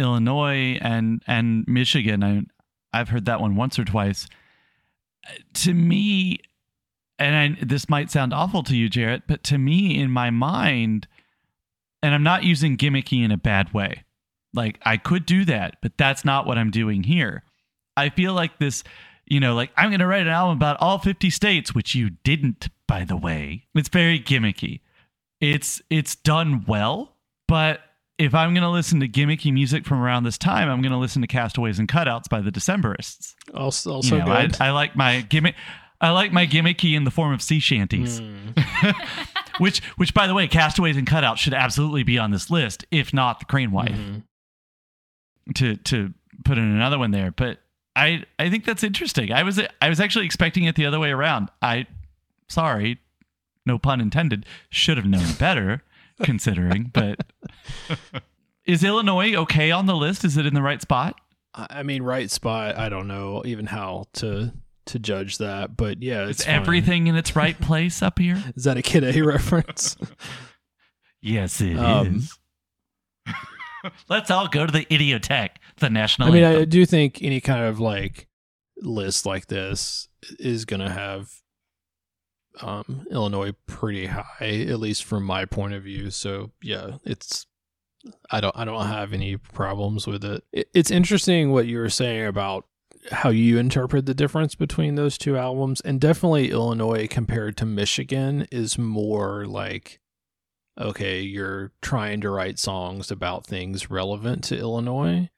[0.00, 2.42] Illinois and and Michigan, I,
[2.92, 4.26] I've heard that one once or twice.
[5.54, 6.38] To me,
[7.18, 11.06] and I, this might sound awful to you, Jarrett, but to me, in my mind,
[12.02, 14.04] and I'm not using gimmicky in a bad way.
[14.54, 17.44] Like I could do that, but that's not what I'm doing here.
[17.96, 18.82] I feel like this,
[19.26, 22.10] you know, like I'm going to write an album about all 50 states, which you
[22.24, 23.66] didn't, by the way.
[23.74, 24.80] It's very gimmicky.
[25.40, 27.16] It's it's done well,
[27.46, 27.80] but
[28.20, 30.98] if I'm going to listen to gimmicky music from around this time, I'm going to
[30.98, 33.34] listen to Castaways and Cutouts by the Decemberists.
[33.54, 34.56] also, also you know, I, good.
[34.60, 35.54] I like my gimmick.
[36.02, 38.94] I like my gimmicky in the form of sea shanties, Mm.
[39.58, 43.12] which, which by the way, Castaways and Cutouts should absolutely be on this list, if
[43.12, 44.22] not the Crane Wife Mhm.
[45.56, 46.14] to to
[46.44, 47.30] put in another one there.
[47.32, 47.58] But
[47.96, 49.32] I I think that's interesting.
[49.32, 51.50] I was I was actually expecting it the other way around.
[51.60, 51.86] I
[52.48, 52.98] sorry,
[53.66, 54.46] no pun intended.
[54.70, 55.82] Should have known better,
[56.22, 56.90] considering.
[56.92, 57.20] But
[58.64, 60.24] is Illinois okay on the list?
[60.24, 61.20] Is it in the right spot?
[61.54, 62.78] I mean, right spot.
[62.78, 64.52] I don't know even how to
[64.86, 68.42] to judge that, but yeah, it's Is everything in its right place up here?
[68.56, 69.96] Is that a Kid A reference?
[71.22, 71.78] Yes, it is.
[71.78, 72.22] Um,
[74.08, 76.28] Let's all go to the Idioteque, the national.
[76.28, 78.26] I mean, I do think any kind of like
[78.78, 80.08] list like this
[80.38, 81.30] is going to have
[82.60, 86.10] um, Illinois pretty high, at least from my point of view.
[86.10, 87.46] So yeah, it's
[88.30, 90.42] I don't I don't have any problems with it.
[90.52, 92.66] it it's interesting what you were saying about
[93.12, 98.46] how you interpret the difference between those two albums, and definitely Illinois compared to Michigan
[98.50, 100.00] is more like
[100.78, 105.28] okay, you're trying to write songs about things relevant to Illinois.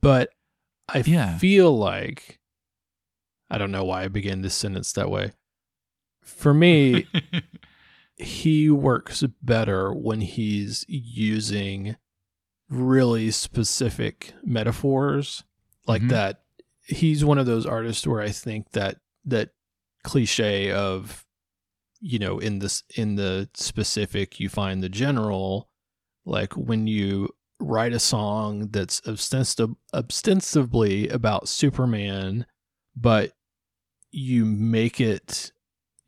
[0.00, 0.30] But
[0.88, 1.38] I Yeah.
[1.38, 2.38] feel like
[3.50, 5.32] I don't know why I began this sentence that way.
[6.36, 7.06] For me,
[8.16, 11.96] he works better when he's using
[12.68, 15.42] really specific metaphors
[15.86, 16.08] like Mhm.
[16.10, 16.42] that.
[16.82, 19.50] He's one of those artists where I think that that
[20.02, 21.26] cliche of
[22.00, 25.68] you know in this in the specific you find the general
[26.24, 27.28] like when you
[27.60, 32.46] write a song that's ostensiv- ostensibly about Superman
[32.96, 33.32] but
[34.10, 35.52] you make it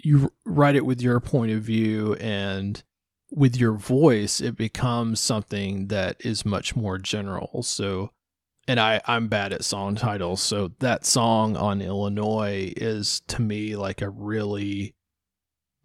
[0.03, 2.83] you write it with your point of view and
[3.31, 7.63] with your voice it becomes something that is much more general.
[7.63, 8.11] So
[8.69, 13.77] and I I'm bad at song titles so that song on Illinois is to me
[13.77, 14.95] like a really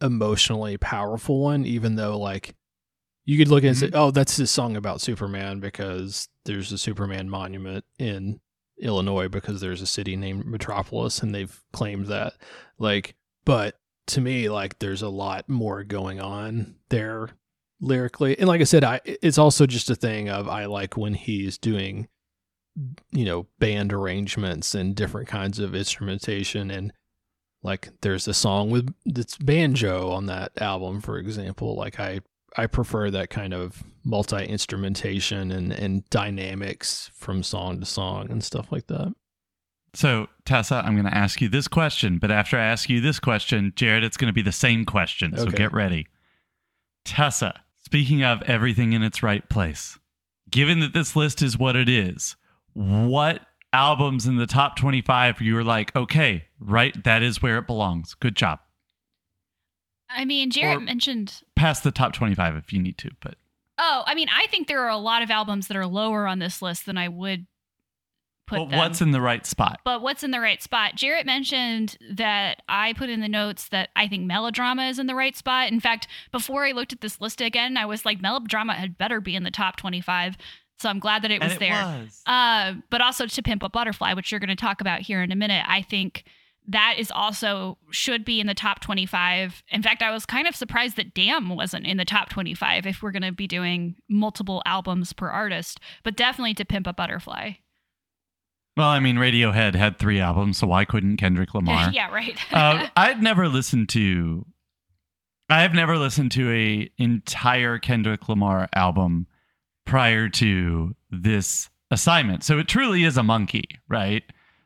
[0.02, 2.56] emotionally powerful one even though like
[3.26, 3.96] you could look at it and say mm-hmm.
[3.96, 8.40] oh that's his song about Superman because there's a Superman monument in
[8.80, 12.34] Illinois because there's a city named Metropolis and they've claimed that.
[12.78, 13.76] Like but
[14.08, 17.30] to me like there's a lot more going on there
[17.80, 18.38] lyrically.
[18.38, 21.58] And like i said i it's also just a thing of i like when he's
[21.58, 22.08] doing
[23.12, 26.72] you know band arrangements and different kinds of instrumentation.
[26.72, 26.94] And
[27.64, 31.76] like there's a song with that's banjo on that album for example.
[31.76, 32.22] Like i
[32.56, 38.44] i prefer that kind of multi instrumentation and and dynamics from song to song and
[38.44, 39.14] stuff like that
[39.98, 43.20] So, Tessa, I'm going to ask you this question, but after I ask you this
[43.20, 45.36] question, Jared, it's going to be the same question.
[45.36, 45.58] So Okay.
[45.58, 46.06] get ready.
[47.04, 49.98] Tessa, speaking of everything in its right place,
[50.52, 52.36] given that this list is what it is,
[52.74, 53.42] what
[53.74, 58.14] albums in the top 25 you were like, okay, right, that is where it belongs.
[58.14, 58.60] Good job.
[60.12, 61.42] I mean, Jared Or- mentioned.
[61.56, 63.34] Past the top 25 if you need to, but
[63.80, 66.38] Oh, I mean, I think there are a lot of albums that are lower on
[66.38, 67.48] this list than I would
[68.48, 68.80] put but them.
[68.80, 69.82] what's in the right spot?
[69.84, 70.96] but what's in the right spot?
[70.96, 75.16] Jarrett mentioned that I put in the notes that I think melodrama is in the
[75.16, 75.72] right spot.
[75.72, 79.22] In fact, before I looked at this list again, I was like, melodrama had better
[79.22, 80.38] be in the top 25.
[80.80, 81.84] So I'm glad that it was and it there.
[82.02, 82.22] was.
[82.26, 85.32] Uh, but also to pimp a butterfly, which you're going to talk about here in
[85.32, 85.66] a minute.
[85.68, 86.24] I think
[86.68, 89.64] that is also should be in the top 25.
[89.70, 93.02] In fact, I was kind of surprised that Damn wasn't in the top 25 if
[93.02, 97.54] we're going to be doing multiple albums per artist, but definitely to pimp a butterfly.
[98.78, 101.90] Well, I mean, Radiohead had three albums, so why couldn't Kendrick Lamar?
[101.92, 102.38] yeah, right.
[102.54, 104.46] uh, I'd never listened to.
[105.50, 109.28] I've never listened to a entire Kendrick Lamar album
[109.86, 112.44] prior to this assignment.
[112.44, 114.24] So it truly is a monkey, right?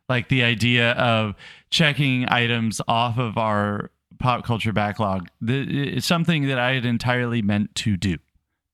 [0.09, 1.35] Like the idea of
[1.69, 7.75] checking items off of our pop culture backlog is something that I had entirely meant
[7.75, 8.17] to do,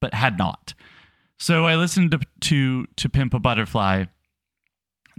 [0.01, 0.73] but had not.
[1.37, 4.05] So I listened to to, to Pimp a Butterfly.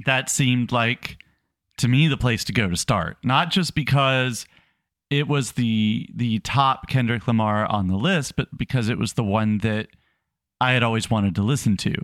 [0.07, 1.19] That seemed like
[1.79, 3.17] to me the place to go to start.
[3.23, 4.47] Not just because
[5.11, 9.25] it was the the top Kendrick Lamar on the list but because it was the
[9.25, 9.89] one that
[10.61, 11.95] I had always wanted to listen to.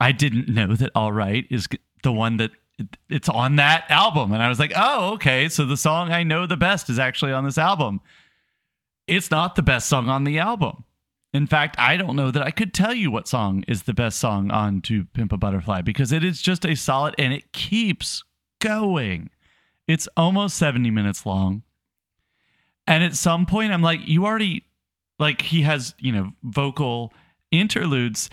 [0.00, 1.66] I didn't know that all right is
[2.04, 2.52] the one that
[3.08, 4.32] it's on that album.
[4.32, 7.32] And I was like oh okay so the song I know the best is actually
[7.32, 8.00] on this album.
[9.06, 10.84] It's not the best song on the album
[11.32, 14.18] in fact, I don't know that I could tell you what song is the best
[14.18, 18.24] song on To Pimp a Butterfly because it is just a solid and it keeps
[18.60, 19.30] going.
[19.86, 21.62] It's almost 70 minutes long.
[22.86, 24.64] And at some point, I'm like, you already,
[25.18, 27.12] like, he has, you know, vocal
[27.50, 28.30] interludes.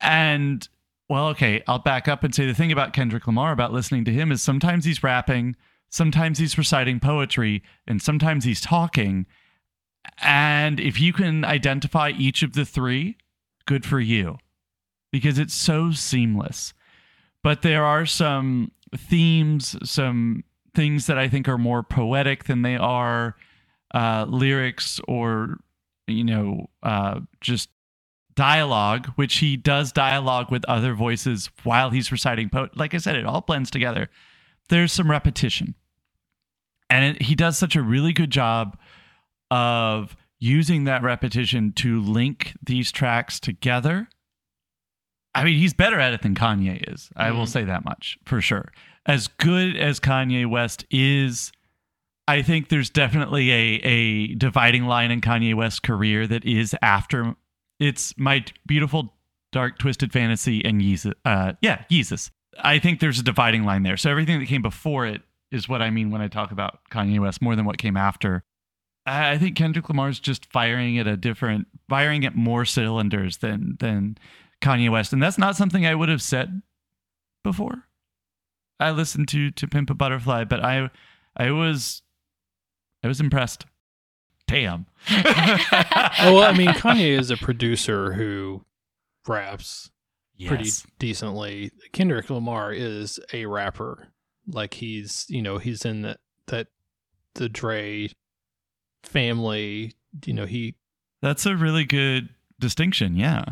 [0.00, 0.66] And,
[1.10, 4.12] well, okay, I'll back up and say the thing about Kendrick Lamar about listening to
[4.12, 5.56] him is sometimes he's rapping,
[5.90, 9.26] sometimes he's reciting poetry, and sometimes he's talking.
[10.20, 13.16] And if you can identify each of the three,
[13.66, 14.38] good for you
[15.12, 16.74] because it's so seamless.
[17.42, 20.44] But there are some themes, some
[20.74, 23.36] things that I think are more poetic than they are
[23.94, 25.58] uh, lyrics or,
[26.06, 27.70] you know, uh, just
[28.34, 32.76] dialogue, which he does dialogue with other voices while he's reciting poet.
[32.76, 34.08] Like I said, it all blends together.
[34.68, 35.74] There's some repetition.
[36.90, 38.78] And it, he does such a really good job
[39.50, 44.08] of using that repetition to link these tracks together.
[45.34, 47.10] I mean, he's better at it than Kanye is.
[47.16, 47.48] I will Mhm.
[47.48, 48.72] say that much for sure.
[49.06, 51.52] As good as Kanye West is,
[52.26, 57.34] I think there's definitely a a dividing line in Kanye West's career that is after
[57.80, 59.14] it's my beautiful
[59.52, 61.14] dark twisted fantasy and Yeezus.
[61.24, 62.30] Uh, yeah, Yeezus.
[62.62, 63.96] I think there's a dividing line there.
[63.96, 67.18] So everything that came before it is what I mean when I talk about Kanye
[67.20, 68.42] West more than what came after.
[69.08, 74.18] I think Kendrick Lamar's just firing at a different, firing at more cylinders than than
[74.60, 76.62] Kanye West, and that's not something I would have said
[77.42, 77.84] before.
[78.80, 80.90] I listened to to Pimp a Butterfly, but I
[81.36, 82.02] I was
[83.02, 83.66] I was impressed.
[84.46, 84.86] Damn.
[85.10, 88.64] Well, I mean, Kanye is a producer who
[89.26, 89.90] raps
[90.46, 91.70] pretty decently.
[91.92, 94.08] Kendrick Lamar is a rapper.
[94.46, 96.68] Like he's, you know, he's in that that
[97.34, 98.08] the Dre
[99.02, 99.94] family.
[100.26, 100.74] You know, he
[101.22, 103.16] That's a really good distinction.
[103.16, 103.44] Yeah.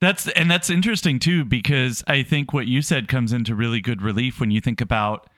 [0.00, 4.02] That's and that's interesting too because I think what you said comes into really good
[4.02, 5.28] relief when you think about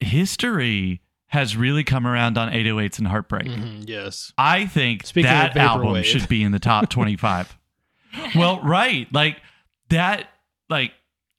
[0.00, 3.46] history has really come around on 808s and Heartbreak.
[3.46, 4.32] Mhm, yes.
[4.38, 6.04] I think Speaking that album Vaporwave.
[6.04, 7.58] should be in the top 25.
[8.34, 9.12] well, right.
[9.12, 9.42] Like
[9.90, 10.28] that
[10.70, 10.92] like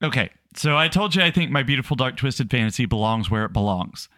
[0.03, 0.30] okay.
[0.56, 4.10] So I told you I think my beautiful dark twisted fantasy belongs where it belongs.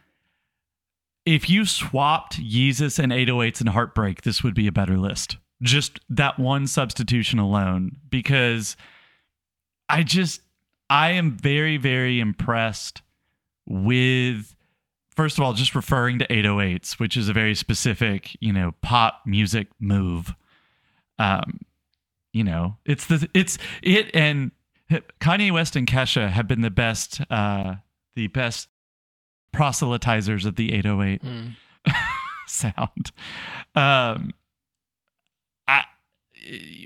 [1.25, 5.37] If you swapped Yeezus and 808s and Heartbreak, this would be a better list.
[5.61, 8.75] Just that one substitution alone because
[9.87, 10.41] I just
[10.89, 13.03] I am very very impressed
[13.67, 14.55] with
[15.15, 19.21] first of all just referring to 808s, which is a very specific, you know, pop
[19.27, 20.33] music move.
[21.19, 21.59] Um
[22.33, 24.51] you know, it's the it's it and
[25.19, 27.75] Kanye West and Kesha have been the best uh
[28.15, 28.67] the best
[29.53, 31.55] proselytizers of the 808 Mm.
[32.47, 33.11] sound.
[33.75, 34.31] Um,
[35.67, 35.83] I,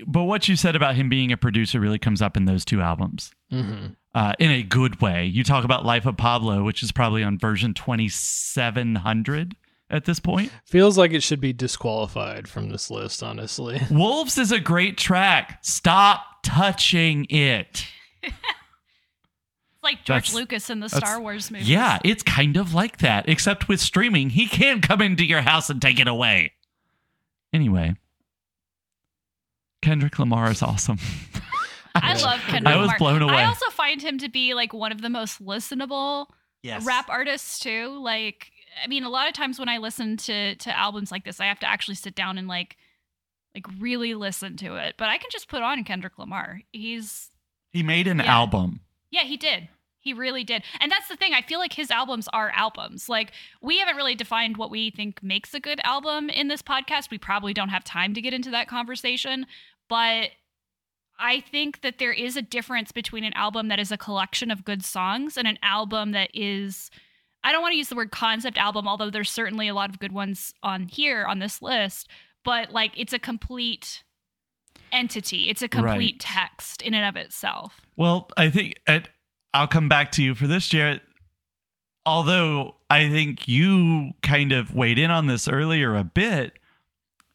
[0.06, 2.80] but what you said about him being a producer really comes up in those two
[2.80, 5.26] albums hmm uh, in a good way.
[5.26, 9.54] You talk about Life of Pablo, which is probably on version 2700,
[9.90, 10.50] at this point.
[10.64, 13.78] Feels like it should be disqualified from this list, honestly.
[13.90, 15.58] Wolves is a great track.
[15.62, 17.84] Stop touching it.
[19.86, 21.68] It's like George That's- Lucas in the Star Wars movies.
[21.68, 25.70] Yeah, it's kind of like that, except with streaming, he can come into your house
[25.70, 26.52] and take it away.
[27.52, 27.94] Anyway,
[29.82, 30.98] Kendrick Lamar is awesome.
[31.94, 32.98] I love Kendrick I was Lamar.
[32.98, 33.34] blown away.
[33.36, 36.26] I also find him to be like one of the most listenable
[36.62, 36.84] yes.
[36.84, 37.98] rap artists too.
[38.02, 38.50] Like,
[38.82, 41.46] I mean, a lot of times when I listen to to albums like this, I
[41.46, 42.76] have to actually sit down and like
[43.54, 44.96] like really listen to it.
[44.98, 46.60] But I can just put on Kendrick Lamar.
[46.72, 47.30] He's
[47.72, 48.24] He made an Yeah.
[48.34, 48.80] album.
[49.10, 49.68] yeah, he did.
[50.06, 50.62] He really did.
[50.78, 51.34] And that's the thing.
[51.34, 53.08] I feel like his albums are albums.
[53.08, 57.10] Like, we haven't really defined what we think makes a good album in this podcast.
[57.10, 59.46] We probably don't have time to get into that conversation.
[59.88, 60.28] But
[61.18, 64.64] I think that there is a difference between an album that is a collection of
[64.64, 66.88] good songs and an album that is.
[67.42, 69.98] I don't want to use the word concept album, although there's certainly a lot of
[69.98, 72.08] good ones on here on this list,
[72.44, 74.04] but like it's a complete
[74.92, 75.48] entity.
[75.48, 76.20] It's a complete Right.
[76.20, 77.80] text in and of itself.
[77.96, 79.08] Well, I think and
[79.54, 81.02] I'll come back to you for this, Jarrett.
[82.04, 86.58] Although I think you kind of weighed in on this earlier a bit,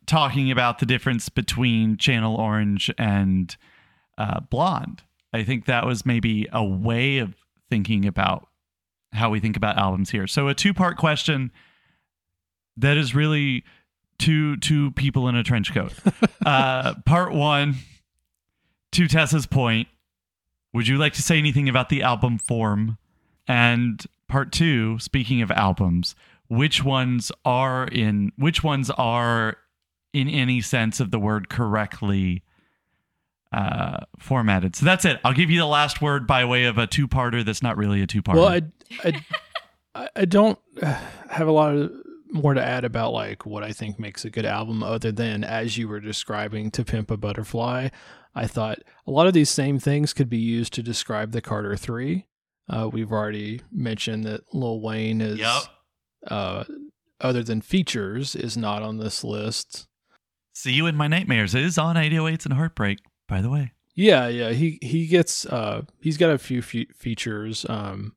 [0.05, 3.55] talking about the difference between Channel Orange and
[4.17, 5.03] uh, Blonde.
[5.33, 7.35] I think that was maybe a way of
[7.69, 8.47] thinking about
[9.13, 10.27] how we think about albums here.
[10.27, 11.51] So a two-part question
[12.77, 13.63] that is really
[14.19, 15.93] two two people in a trench coat.
[16.45, 17.75] uh, part one,
[18.93, 19.87] to Tessa's point,
[20.73, 22.97] would you like to say anything about the album form?
[23.47, 26.15] And part two, speaking of albums,
[26.47, 29.57] which ones are in which ones are
[30.13, 32.43] in any sense of the word correctly
[33.51, 34.75] uh, formatted?
[34.75, 35.19] So that's it.
[35.23, 38.07] I'll give you the last word by way of a two-parter that's not really a
[38.07, 38.35] two-parter.
[38.35, 38.61] Well, I,
[39.95, 40.57] I, I- don't
[41.29, 41.91] have a lot of
[42.31, 45.77] more to add about like what I think makes a good album, other than as
[45.77, 47.89] you were describing "To Pimp a Butterfly."
[48.33, 51.75] I thought a lot of these same things could be used to describe the Carter
[51.75, 52.25] Three.
[52.69, 55.63] Uh, we've already mentioned that Lil Wayne is, Yep.
[56.27, 56.63] uh,
[57.19, 59.87] other than features, is not on this list.
[60.53, 61.53] See you in my nightmares.
[61.55, 63.73] It is on 808s and Heartbreak, by the way.
[63.95, 68.13] Yeah, yeah, he he gets uh he's got a few fe- features um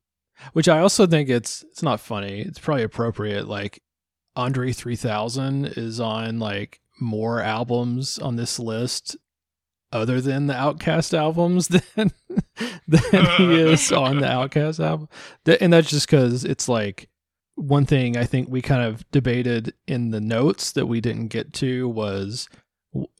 [0.53, 2.41] which I also think it's it's not funny.
[2.41, 3.81] It's probably appropriate like
[4.37, 9.17] Andre 3000 is on like more albums on this list
[9.95, 12.11] other than the OutKast albums than
[12.87, 15.09] than he is on the OutKast album.
[15.59, 17.09] And that's just cuz it's like
[17.55, 21.53] one thing I think we kind of debated in the notes that we didn't get
[21.53, 22.47] to was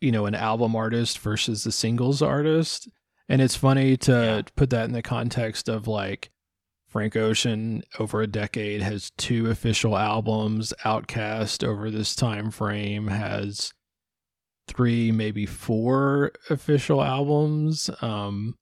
[0.02, 2.88] you know an album artist versus a singles artist
[3.28, 4.42] and it's funny to Yeah.
[4.56, 6.32] put that in the context of like
[6.88, 13.74] Frank Ocean over a decade has two official albums OutKast over this time frame has
[14.68, 18.56] three maybe four official albums um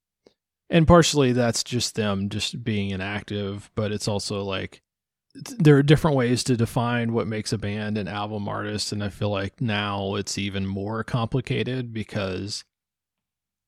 [0.70, 4.82] and partially that's just them just being inactive but it's also like
[5.58, 9.10] there are different ways to define what makes a band an album artist and i
[9.10, 12.64] feel like now it's even more complicated because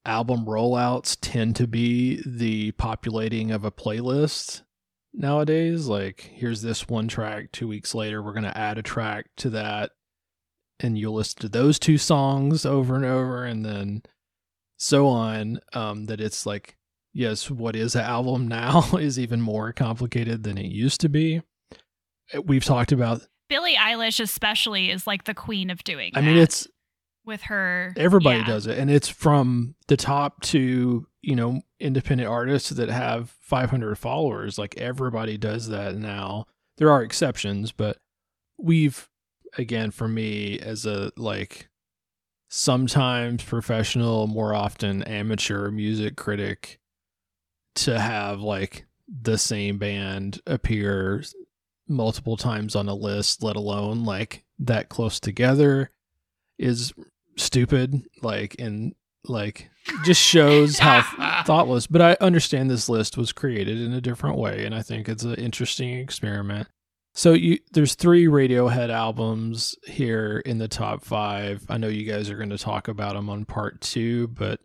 [0.06, 4.62] album rollouts tend to be the populating of a playlist
[5.14, 5.88] nowadays.
[5.88, 9.50] Like here's this one track 2 weeks later we're going to add a track to
[9.52, 9.92] that
[10.80, 14.04] and you'll listen to those two songs over and over and then
[14.78, 16.76] so on um that it's like
[17.14, 21.42] yes what is an album now is even more complicated than it used to be
[22.44, 26.12] we've talked about Billie Eilish especially is like the queen of doing.
[26.16, 26.68] i mean it's
[27.26, 27.94] with her.
[27.98, 28.46] everybody yeah.
[28.46, 33.96] does it and it's from the top to you know independent artists that have 500
[33.98, 36.46] followers like everybody does that now
[36.78, 37.98] there are exceptions but
[38.58, 39.10] we've
[39.58, 41.70] again for me as a like
[42.50, 46.80] sometimes professional more often amateur music critic
[47.74, 48.86] to have like
[49.22, 51.24] the same band appear
[51.88, 55.92] multiple times on a list let alone like that close together
[56.58, 56.94] is
[57.36, 58.96] stupid like and
[59.26, 59.70] like
[60.04, 61.02] just shows how
[61.46, 61.88] thoughtless.
[61.88, 65.24] But i understand this list was created in a different way and i think it's
[65.24, 66.68] an interesting experiment
[67.16, 71.66] so you there's three radiohead albums here in the top five.
[71.70, 74.60] I know you guys are going to talk about them on part two but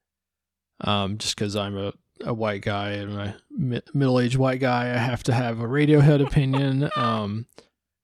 [0.83, 1.93] um just because i'm a,
[2.25, 6.25] a white guy and a mi- middle-aged white guy i have to have a radiohead
[6.27, 6.91] opinion.
[6.97, 7.47] Um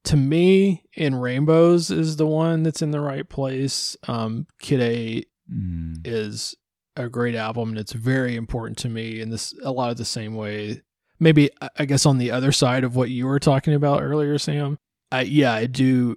[0.05, 3.97] to me in rainbows is the one that's in the right place.
[4.06, 6.01] Um kid a Mm.
[6.05, 6.56] is
[6.97, 10.05] a great album and it's very important to me in this a lot of the
[10.05, 10.82] same way
[11.18, 14.78] maybe I- guess on the other side of what you were talking about earlier sam
[15.12, 16.16] I yeah, I do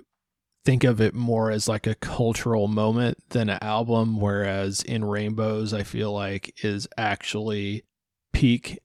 [0.66, 4.20] think of it more as like a cultural moment than an album.
[4.20, 7.84] Whereas in Rainbows, I feel like is actually
[8.34, 8.80] peak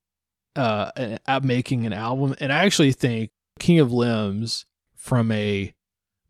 [0.57, 0.91] uh
[1.27, 2.35] at making an album.
[2.41, 5.75] And I actually think King of Limbs from a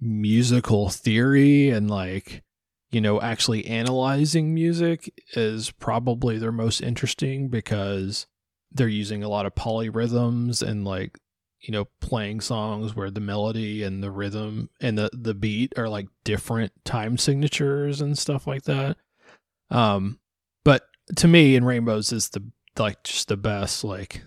[0.00, 2.42] musical theory and like
[2.90, 8.26] you know actually analyzing music is probably their most interesting because
[8.74, 11.18] they're using a lot of polyrhythms and like
[11.60, 15.88] you know playing songs where the melody and the rhythm and the the beat are
[15.88, 18.96] like different time signatures and stuff like that.
[19.70, 20.18] Um
[20.64, 20.82] but
[21.16, 22.42] to me in rainbows is the
[22.78, 24.24] like just the best like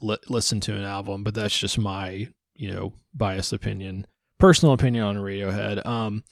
[0.00, 4.06] li- listen to an album but that's just my you know biased opinion
[4.38, 5.84] personal opinion on radiohead.
[5.84, 6.22] Um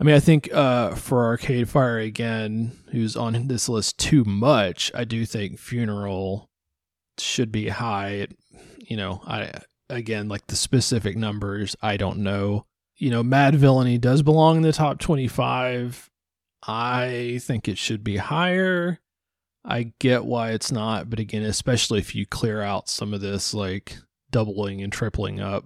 [0.00, 4.90] I mean, I think uh, for Arcade Fire again, who's on this list too much,
[4.96, 6.50] I do think Funeral
[7.22, 8.28] should be high.
[8.78, 9.52] You know, I
[9.88, 12.66] again like the specific numbers, I don't know.
[12.96, 16.10] You know, Madvillainy does belong in the top 25.
[16.66, 19.00] I think it should be higher.
[19.64, 23.54] I get why it's not, but again, especially if you clear out some of this
[23.54, 23.96] like
[24.30, 25.64] doubling and tripling up,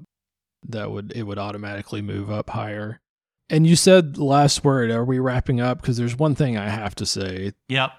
[0.69, 3.01] that would it would automatically move up higher.
[3.49, 4.91] And you said last word.
[4.91, 5.81] Are we wrapping up?
[5.81, 7.53] Because there's one thing I have to say.
[7.69, 7.91] Yep.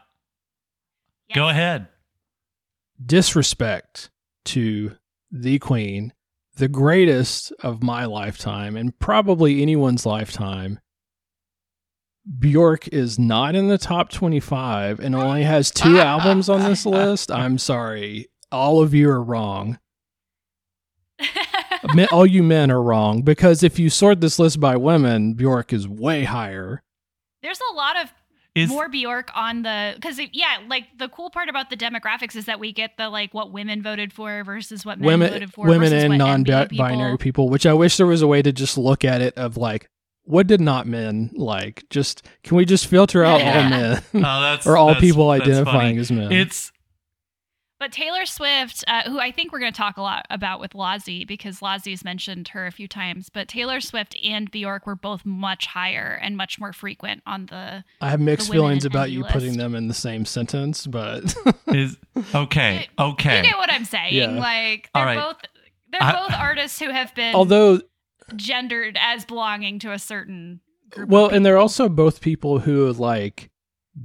[1.30, 1.36] Yes.
[1.36, 1.88] Go ahead.
[3.04, 4.10] Disrespect
[4.46, 4.96] to
[5.32, 6.14] the Queen,
[6.56, 10.80] the greatest of my lifetime, and probably anyone's lifetime.
[12.40, 17.32] Bjork is not in the top 25 and only has two albums on this list.
[17.32, 18.28] I'm sorry.
[18.52, 19.80] All of you are wrong.
[22.12, 25.88] All you men are wrong because if you sort this list by women, Bjork is
[25.88, 26.84] way higher.
[27.42, 28.12] There's a lot of
[28.58, 32.46] Is more Bjork on the because yeah, like the cool part about the demographics is
[32.46, 35.68] that we get the like what women voted for versus what men women voted for,
[35.68, 37.50] women and non-binary NBA people.
[37.50, 39.90] which I wish there was a way to just look at it of like
[40.24, 41.86] what did not men like?
[41.90, 45.44] Just can we just filter out all men oh, that's or all that's- people that's
[45.44, 46.00] identifying funny.
[46.00, 46.32] as men?
[46.32, 46.72] It's
[47.80, 50.74] But Taylor Swift, uh, who I think we're going to talk a lot about with
[50.74, 55.26] Lozzie because Lozzie's mentioned her a few times, but Taylor Swift and Bjork were both
[55.26, 57.84] much higher and much more frequent on the.
[58.02, 59.34] I have mixed feelings about you list.
[59.34, 61.36] putting them in the same sentence, but
[61.68, 61.98] is
[62.34, 62.88] okay.
[62.98, 63.38] Okay.
[63.38, 64.16] You get what I'm saying?
[64.16, 64.32] Yeah.
[64.32, 65.20] Like they're right.
[65.20, 65.38] both
[65.92, 67.80] they're I- both artists who have been although
[68.36, 71.10] gendered as belonging to a certain group.
[71.10, 73.52] well, of and they're also both people who like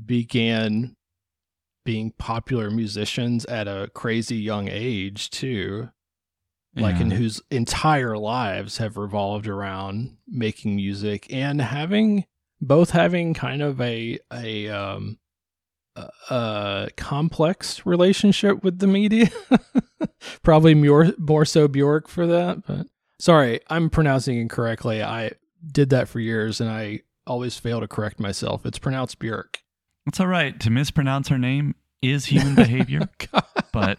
[0.05, 0.94] began
[1.84, 5.88] being popular musicians at a crazy young age too.
[6.76, 7.02] like Yeah.
[7.02, 12.24] and whose entire lives have revolved around making music and having
[12.60, 15.18] both having kind of a a um
[16.30, 19.28] a, complex relationship with the media
[20.42, 22.86] probably more more so bjork for that but
[23.20, 25.30] sorry i'm pronouncing incorrectly i
[25.70, 29.59] did that for years and i always fail to correct myself it's pronounced bjork
[30.06, 33.08] It's all right to mispronounce her name is human behavior,
[33.72, 33.98] but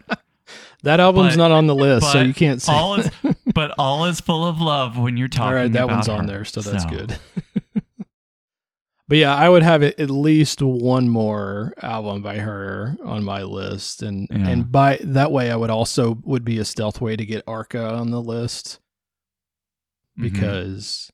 [0.82, 3.10] that album's But- not on the list so you can't say all is
[3.54, 5.48] but all is full of love when you're talking.
[5.48, 7.18] All right, that one's on there, so that's good.
[9.08, 13.42] but yeah, I would have it at least one more album by her on my
[13.42, 14.48] list, and Yeah.
[14.48, 17.82] and by that way, I would also would be a stealth way to get Arca
[17.94, 18.80] on the list
[20.18, 20.22] Mhm.
[20.22, 21.10] because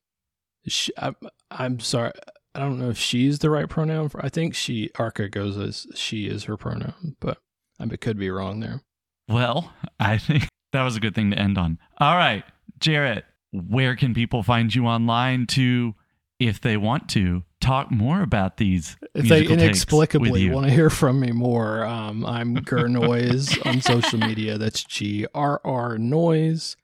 [0.67, 1.13] she, I,
[1.51, 2.13] I'm sorry,
[2.55, 4.09] I don't know if she's the right pronoun.
[4.09, 7.39] For, I think she Arca goes as she is her pronoun, but
[7.79, 8.83] I could be wrong there.
[9.29, 11.79] Well, I think that was a good thing to end on.
[11.99, 12.45] All right,
[12.79, 15.95] Jarrett, where can people find you online to,
[16.39, 18.97] if they want to, talk more about these?
[19.15, 22.89] If they musical takes with inexplicably want to hear from me more, um, I'm Gur
[22.89, 24.59] Noise on social media.
[24.59, 26.77] That's G R R Noise.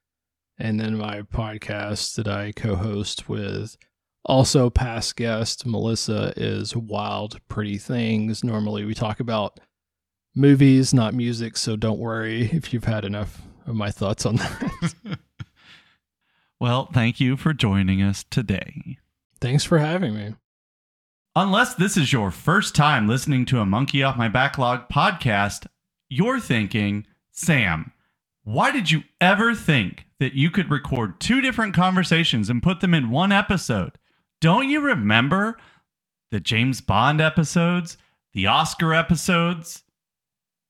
[0.59, 3.76] And then my podcast that I co host with
[4.27, 8.44] also past guest Melissa is Wild Pretty Things.
[8.44, 9.61] Normally we talk about
[10.35, 11.57] movies, not music.
[11.57, 15.19] So don't worry if you've had enough of my thoughts on that.
[16.61, 18.98] well, thank you for joining us today.
[19.40, 20.35] Thanks for having me.
[21.35, 25.66] Unless this is your first time listening to a Monkey Off My Backlog podcast,
[26.09, 27.93] you're thinking, Sam,
[28.43, 32.94] why did you ever think that you could record two different conversations and put them
[32.94, 33.98] in one episode?
[34.40, 35.56] Don't you remember
[36.30, 37.96] the James Bond episodes,
[38.34, 39.82] the Oscar episodes?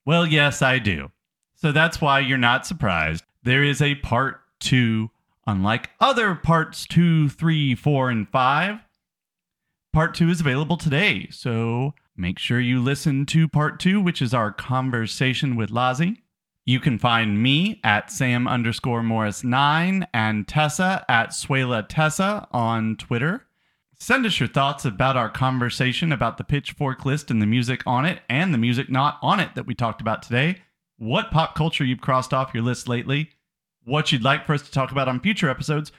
[0.05, 1.11] Well, yes, I do.
[1.57, 3.25] So that's why you're not surprised.
[3.43, 5.11] There is a part two,
[5.47, 8.79] unlike other parts two, three, four, and five.
[9.93, 14.35] Part two is available today, so make sure you listen to part two, which is
[14.35, 16.23] our conversation with Lozzie.
[16.67, 22.97] You can find me at Sam underscore Morris 9 and Tessa at Suela Tessa on
[22.97, 23.46] Twitter.
[23.99, 28.05] Send us your thoughts about our conversation about the Pitchfork list and the music on
[28.05, 30.59] it and the music not on it that we talked about today.
[30.99, 33.31] What pop culture you've crossed off your list lately,
[33.85, 35.93] what you'd like for us to talk about on future episodes,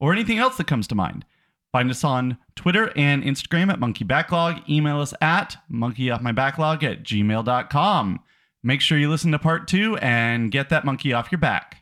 [0.00, 1.24] or anything else that comes to mind.
[1.72, 4.68] Find us on Twitter and Instagram at Monkey Backlog.
[4.68, 8.20] Email us at monkeyoffmybacklog at gmail.com.
[8.62, 11.81] Make sure you listen to part two and get that monkey off your back.